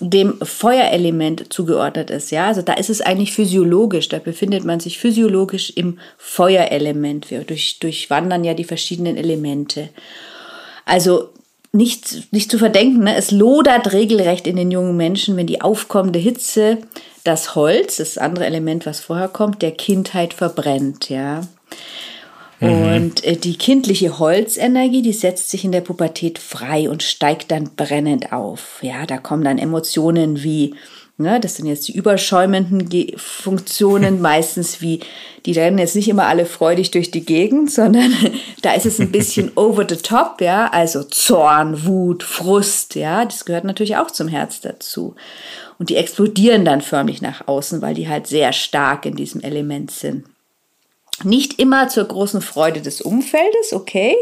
dem 0.00 0.38
Feuerelement 0.42 1.52
zugeordnet 1.52 2.10
ist. 2.10 2.30
Ja, 2.30 2.46
also 2.48 2.62
da 2.62 2.74
ist 2.74 2.90
es 2.90 3.00
eigentlich 3.00 3.32
physiologisch. 3.32 4.08
Da 4.08 4.18
befindet 4.18 4.64
man 4.64 4.80
sich 4.80 4.98
physiologisch 4.98 5.70
im 5.70 5.98
Feuerelement. 6.18 7.30
Wir 7.30 7.44
durch, 7.44 7.78
durchwandern 7.78 8.44
ja 8.44 8.54
die 8.54 8.64
verschiedenen 8.64 9.16
Elemente. 9.16 9.88
Also 10.84 11.30
nicht, 11.72 12.32
nicht 12.32 12.50
zu 12.50 12.58
verdenken, 12.58 13.04
ne? 13.04 13.16
es 13.16 13.30
lodert 13.30 13.92
regelrecht 13.92 14.46
in 14.46 14.56
den 14.56 14.70
jungen 14.70 14.96
Menschen, 14.96 15.36
wenn 15.36 15.46
die 15.46 15.60
aufkommende 15.60 16.18
Hitze 16.18 16.78
das 17.24 17.54
Holz, 17.54 17.96
das 17.96 18.18
andere 18.18 18.46
Element, 18.46 18.86
was 18.86 19.00
vorher 19.00 19.28
kommt, 19.28 19.62
der 19.62 19.72
Kindheit 19.72 20.32
verbrennt. 20.32 21.08
Ja. 21.10 21.42
Mhm. 22.60 22.68
Und 22.68 23.24
äh, 23.24 23.36
die 23.36 23.56
kindliche 23.56 24.18
Holzenergie, 24.18 25.02
die 25.02 25.12
setzt 25.12 25.50
sich 25.50 25.64
in 25.64 25.72
der 25.72 25.82
Pubertät 25.82 26.38
frei 26.38 26.88
und 26.88 27.02
steigt 27.02 27.50
dann 27.50 27.70
brennend 27.76 28.32
auf. 28.32 28.78
Ja, 28.82 29.06
da 29.06 29.18
kommen 29.18 29.44
dann 29.44 29.58
Emotionen 29.58 30.42
wie, 30.42 30.74
ne, 31.18 31.38
das 31.38 31.56
sind 31.56 31.66
jetzt 31.66 31.88
die 31.88 31.96
überschäumenden 31.96 32.88
Ge 32.88 33.14
Funktionen, 33.18 34.20
meistens 34.22 34.80
wie, 34.80 35.00
die 35.44 35.52
rennen 35.52 35.78
jetzt 35.78 35.96
nicht 35.96 36.08
immer 36.08 36.26
alle 36.26 36.46
freudig 36.46 36.90
durch 36.90 37.10
die 37.10 37.26
Gegend, 37.26 37.70
sondern 37.70 38.12
da 38.62 38.72
ist 38.72 38.86
es 38.86 39.00
ein 39.00 39.12
bisschen 39.12 39.52
over 39.56 39.84
the 39.86 39.96
top, 39.96 40.40
ja, 40.40 40.68
also 40.68 41.02
Zorn, 41.02 41.84
Wut, 41.84 42.22
Frust, 42.22 42.94
ja, 42.94 43.26
das 43.26 43.44
gehört 43.44 43.64
natürlich 43.64 43.96
auch 43.96 44.10
zum 44.10 44.28
Herz 44.28 44.62
dazu. 44.62 45.14
Und 45.78 45.90
die 45.90 45.96
explodieren 45.96 46.64
dann 46.64 46.80
förmlich 46.80 47.20
nach 47.20 47.48
außen, 47.48 47.82
weil 47.82 47.94
die 47.94 48.08
halt 48.08 48.26
sehr 48.26 48.54
stark 48.54 49.04
in 49.04 49.14
diesem 49.14 49.42
Element 49.42 49.90
sind. 49.90 50.24
Nicht 51.24 51.58
immer 51.58 51.88
zur 51.88 52.04
großen 52.04 52.42
Freude 52.42 52.82
des 52.82 53.00
Umfeldes, 53.00 53.72
okay, 53.72 54.14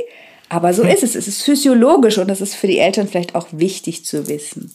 aber 0.48 0.72
so 0.74 0.82
ist 0.82 1.02
es. 1.02 1.14
Es 1.14 1.26
ist 1.26 1.42
physiologisch 1.42 2.18
und 2.18 2.28
das 2.28 2.40
ist 2.40 2.54
für 2.54 2.66
die 2.66 2.78
Eltern 2.78 3.08
vielleicht 3.08 3.34
auch 3.34 3.48
wichtig 3.50 4.04
zu 4.04 4.28
wissen. 4.28 4.72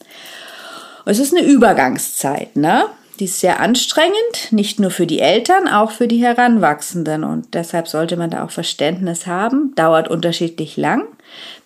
Und 1.05 1.11
es 1.11 1.19
ist 1.19 1.35
eine 1.35 1.45
Übergangszeit, 1.45 2.55
ne? 2.55 2.85
Die 3.19 3.25
ist 3.25 3.39
sehr 3.39 3.59
anstrengend, 3.59 4.51
nicht 4.51 4.79
nur 4.79 4.91
für 4.91 5.05
die 5.05 5.19
Eltern, 5.19 5.67
auch 5.67 5.91
für 5.91 6.07
die 6.07 6.23
Heranwachsenden. 6.23 7.23
Und 7.23 7.53
deshalb 7.53 7.87
sollte 7.87 8.15
man 8.15 8.29
da 8.29 8.45
auch 8.45 8.51
Verständnis 8.51 9.27
haben. 9.27 9.73
Dauert 9.75 10.07
unterschiedlich 10.07 10.77
lang 10.77 11.05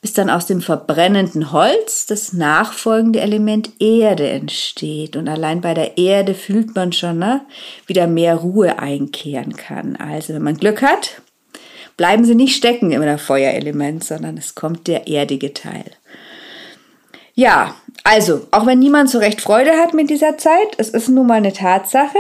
bis 0.02 0.14
dann 0.14 0.30
aus 0.30 0.46
dem 0.46 0.62
verbrennenden 0.62 1.52
Holz 1.52 2.06
das 2.06 2.34
nachfolgende 2.34 3.22
Element 3.22 3.72
Erde 3.80 4.28
entsteht. 4.30 5.16
Und 5.16 5.28
allein 5.28 5.62
bei 5.62 5.74
der 5.74 5.98
Erde 5.98 6.34
fühlt 6.34 6.76
man 6.76 6.92
schon, 6.92 7.20
ne, 7.20 7.42
wieder 7.88 8.08
mehr 8.08 8.36
Ruhe 8.36 8.80
einkehren 8.80 9.56
kann. 9.56 9.96
Also 9.96 10.34
wenn 10.34 10.44
man 10.44 10.58
Glück 10.58 10.82
hat, 10.82 11.22
bleiben 11.96 12.26
sie 12.26 12.36
nicht 12.36 12.56
stecken 12.56 12.90
der 12.90 13.18
Feuerelement, 13.18 14.04
sondern 14.04 14.38
es 14.38 14.56
kommt 14.56 14.88
der 14.88 15.08
erdige 15.08 15.54
Teil. 15.54 15.86
Ja, 17.36 17.76
also, 18.04 18.48
auch 18.52 18.66
wenn 18.66 18.80
niemand 18.80 19.10
so 19.10 19.20
recht 19.20 19.42
Freude 19.42 19.72
hat 19.72 19.94
mit 19.94 20.10
dieser 20.10 20.38
Zeit, 20.38 20.76
es 20.78 20.90
ist 20.90 21.10
nun 21.10 21.28
mal 21.28 21.36
eine 21.36 21.54
Tatsache, 21.54 22.18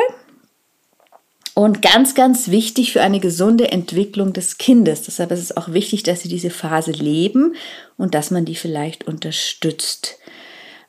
und 1.55 1.83
ganz, 1.83 2.15
ganz 2.15 2.49
wichtig 2.49 2.93
für 2.93 3.01
eine 3.01 3.19
gesunde 3.19 3.71
Entwicklung 3.71 4.33
des 4.33 4.57
Kindes. 4.57 5.03
Deshalb 5.03 5.31
ist 5.31 5.39
es 5.39 5.55
auch 5.55 5.71
wichtig, 5.71 6.03
dass 6.03 6.21
sie 6.21 6.29
diese 6.29 6.49
Phase 6.49 6.91
leben 6.91 7.55
und 7.95 8.15
dass 8.15 8.31
man 8.31 8.45
die 8.45 8.55
vielleicht 8.55 9.07
unterstützt. 9.07 10.17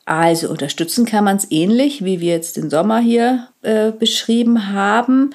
Also 0.05 0.49
unterstützen 0.49 1.05
kann 1.05 1.23
man 1.23 1.37
es 1.37 1.51
ähnlich, 1.51 2.03
wie 2.03 2.19
wir 2.19 2.33
jetzt 2.33 2.57
den 2.57 2.69
Sommer 2.69 2.99
hier 2.99 3.49
äh, 3.61 3.91
beschrieben 3.91 4.71
haben, 4.71 5.31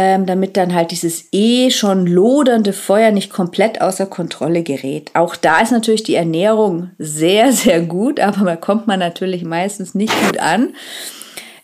ähm, 0.00 0.26
damit 0.26 0.56
dann 0.56 0.74
halt 0.74 0.92
dieses 0.92 1.24
eh 1.32 1.72
schon 1.72 2.06
lodernde 2.06 2.72
Feuer 2.72 3.10
nicht 3.10 3.32
komplett 3.32 3.80
außer 3.80 4.06
Kontrolle 4.06 4.62
gerät. 4.62 5.10
Auch 5.14 5.34
da 5.34 5.58
ist 5.58 5.72
natürlich 5.72 6.04
die 6.04 6.14
Ernährung 6.14 6.90
sehr, 6.98 7.52
sehr 7.52 7.80
gut, 7.80 8.20
aber 8.20 8.44
da 8.44 8.54
kommt 8.54 8.86
man 8.86 9.00
natürlich 9.00 9.42
meistens 9.42 9.96
nicht 9.96 10.12
gut 10.24 10.38
an. 10.38 10.72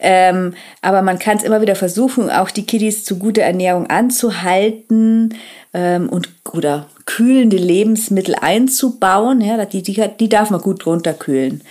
Ähm, 0.01 0.55
aber 0.83 1.03
man 1.03 1.21
kann 1.21 1.37
es 1.37 1.45
immer 1.45 1.61
wieder 1.61 1.77
versuchen, 1.77 2.29
auch 2.29 2.51
die 2.51 2.67
Kiddies 2.67 3.05
zu 3.05 3.21
guter 3.21 3.43
Ernährung 3.43 3.87
anzuhalten 3.87 5.37
ähm, 5.73 6.09
und 6.09 6.29
oder 6.53 6.89
kühlende 7.07 7.57
Lebensmittel 7.57 8.35
einzubauen. 8.35 9.43
Ja, 9.43 9.65
die, 9.65 9.85
die, 9.85 10.09
die 10.19 10.29
darf 10.29 10.51
man 10.51 10.61
gut 10.61 10.85
runterkühlen. 10.87 11.63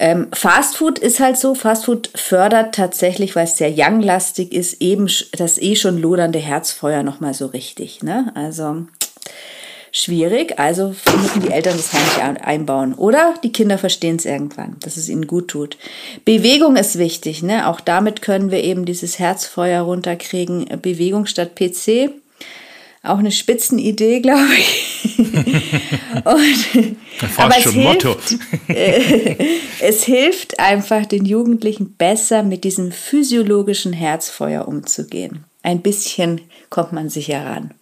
Ähm, 0.00 0.28
Fastfood 0.32 0.98
ist 0.98 1.18
halt 1.18 1.36
so, 1.36 1.54
Fastfood 1.54 2.10
fördert 2.14 2.74
tatsächlich, 2.74 3.34
weil 3.34 3.44
es 3.44 3.56
sehr 3.56 3.72
young-lastig 3.76 4.52
ist, 4.52 4.80
eben 4.80 5.08
das 5.36 5.58
eh 5.58 5.74
schon 5.74 6.00
lodernde 6.00 6.38
Herzfeuer 6.38 7.02
nochmal 7.02 7.34
so 7.34 7.46
richtig. 7.46 8.02
Ne? 8.02 8.30
Also 8.34 8.86
schwierig. 9.90 10.58
Also 10.58 10.94
müssen 11.20 11.42
die 11.42 11.50
Eltern 11.50 11.76
das 11.76 11.92
heimlich 11.92 12.42
einbauen. 12.44 12.94
Oder 12.94 13.34
die 13.42 13.52
Kinder 13.52 13.78
verstehen 13.78 14.16
es 14.16 14.24
irgendwann, 14.24 14.76
dass 14.80 14.96
es 14.96 15.08
ihnen 15.08 15.26
gut 15.26 15.48
tut. 15.48 15.76
Bewegung 16.24 16.76
ist 16.76 16.98
wichtig. 16.98 17.42
Ne? 17.42 17.68
Auch 17.68 17.80
damit 17.80 18.22
können 18.22 18.50
wir 18.50 18.62
eben 18.62 18.84
dieses 18.84 19.18
Herzfeuer 19.18 19.82
runterkriegen. 19.82 20.66
Bewegung 20.80 21.26
statt 21.26 21.56
PC. 21.56 22.10
Auch 23.02 23.18
eine 23.18 23.30
Spitzenidee, 23.30 24.20
glaube 24.20 24.54
ich. 24.58 25.18
Und, 26.24 26.96
aber 27.36 27.56
es 27.56 27.72
hilft, 27.72 28.36
äh, 28.68 29.36
es 29.80 30.04
hilft 30.04 30.58
einfach 30.58 31.06
den 31.06 31.24
Jugendlichen 31.24 31.94
besser 31.94 32.42
mit 32.42 32.64
diesem 32.64 32.92
physiologischen 32.92 33.92
Herzfeuer 33.92 34.66
umzugehen. 34.66 35.44
Ein 35.62 35.82
bisschen 35.82 36.40
kommt 36.70 36.92
man 36.92 37.08
sicher 37.08 37.44
ran. 37.44 37.74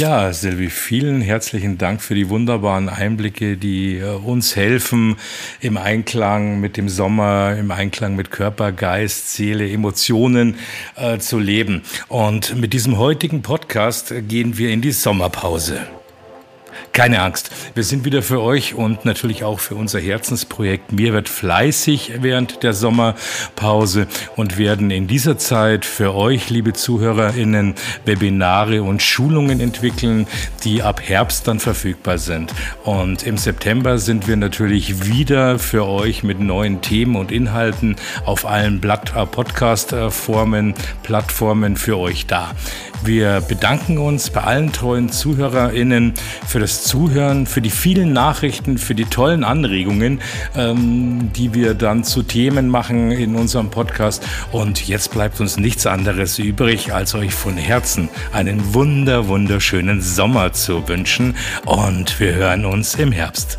Ja, 0.00 0.32
Silvi, 0.32 0.70
vielen 0.70 1.20
herzlichen 1.20 1.76
Dank 1.76 2.00
für 2.00 2.14
die 2.14 2.30
wunderbaren 2.30 2.88
Einblicke, 2.88 3.58
die 3.58 3.98
äh, 3.98 4.14
uns 4.14 4.56
helfen, 4.56 5.16
im 5.60 5.76
Einklang 5.76 6.58
mit 6.58 6.78
dem 6.78 6.88
Sommer, 6.88 7.54
im 7.58 7.70
Einklang 7.70 8.16
mit 8.16 8.30
Körper, 8.30 8.72
Geist, 8.72 9.34
Seele, 9.34 9.70
Emotionen 9.70 10.56
äh, 10.96 11.18
zu 11.18 11.38
leben. 11.38 11.82
Und 12.08 12.56
mit 12.56 12.72
diesem 12.72 12.96
heutigen 12.96 13.42
Podcast 13.42 14.14
gehen 14.26 14.56
wir 14.56 14.70
in 14.70 14.80
die 14.80 14.92
Sommerpause. 14.92 15.82
Keine 16.92 17.22
Angst, 17.22 17.50
wir 17.74 17.84
sind 17.84 18.04
wieder 18.04 18.20
für 18.20 18.40
euch 18.40 18.74
und 18.74 19.04
natürlich 19.04 19.44
auch 19.44 19.60
für 19.60 19.76
unser 19.76 20.00
Herzensprojekt 20.00 20.90
Mir 20.90 21.12
wird 21.12 21.28
fleißig 21.28 22.14
während 22.20 22.64
der 22.64 22.74
Sommerpause 22.74 24.08
und 24.34 24.58
werden 24.58 24.90
in 24.90 25.06
dieser 25.06 25.38
Zeit 25.38 25.84
für 25.84 26.16
euch, 26.16 26.50
liebe 26.50 26.72
ZuhörerInnen, 26.72 27.76
Webinare 28.06 28.82
und 28.82 29.02
Schulungen 29.02 29.60
entwickeln, 29.60 30.26
die 30.64 30.82
ab 30.82 31.00
Herbst 31.00 31.46
dann 31.46 31.60
verfügbar 31.60 32.18
sind. 32.18 32.52
Und 32.82 33.22
im 33.22 33.38
September 33.38 33.98
sind 33.98 34.26
wir 34.26 34.36
natürlich 34.36 35.06
wieder 35.06 35.60
für 35.60 35.86
euch 35.86 36.24
mit 36.24 36.40
neuen 36.40 36.80
Themen 36.80 37.14
und 37.14 37.30
Inhalten 37.30 37.94
auf 38.24 38.44
allen 38.44 38.82
äh, 38.82 39.26
Podcast-Formen, 39.26 40.74
Plattformen 41.04 41.76
für 41.76 41.96
euch 41.98 42.26
da. 42.26 42.50
Wir 43.02 43.40
bedanken 43.40 43.96
uns 43.96 44.28
bei 44.28 44.42
allen 44.42 44.72
treuen 44.72 45.10
ZuhörerInnen 45.10 46.12
für 46.46 46.58
das 46.58 46.79
Zuhören, 46.82 47.46
für 47.46 47.60
die 47.60 47.70
vielen 47.70 48.12
Nachrichten, 48.12 48.78
für 48.78 48.94
die 48.94 49.04
tollen 49.04 49.44
Anregungen, 49.44 50.20
ähm, 50.56 51.30
die 51.34 51.54
wir 51.54 51.74
dann 51.74 52.04
zu 52.04 52.22
Themen 52.22 52.68
machen 52.68 53.10
in 53.10 53.36
unserem 53.36 53.70
Podcast. 53.70 54.26
Und 54.52 54.86
jetzt 54.88 55.12
bleibt 55.12 55.40
uns 55.40 55.56
nichts 55.56 55.86
anderes 55.86 56.38
übrig, 56.38 56.92
als 56.92 57.14
euch 57.14 57.34
von 57.34 57.56
Herzen 57.56 58.08
einen 58.32 58.74
wunder, 58.74 59.28
wunderschönen 59.28 60.00
Sommer 60.00 60.52
zu 60.52 60.88
wünschen. 60.88 61.36
Und 61.64 62.18
wir 62.20 62.34
hören 62.34 62.64
uns 62.64 62.94
im 62.94 63.12
Herbst. 63.12 63.58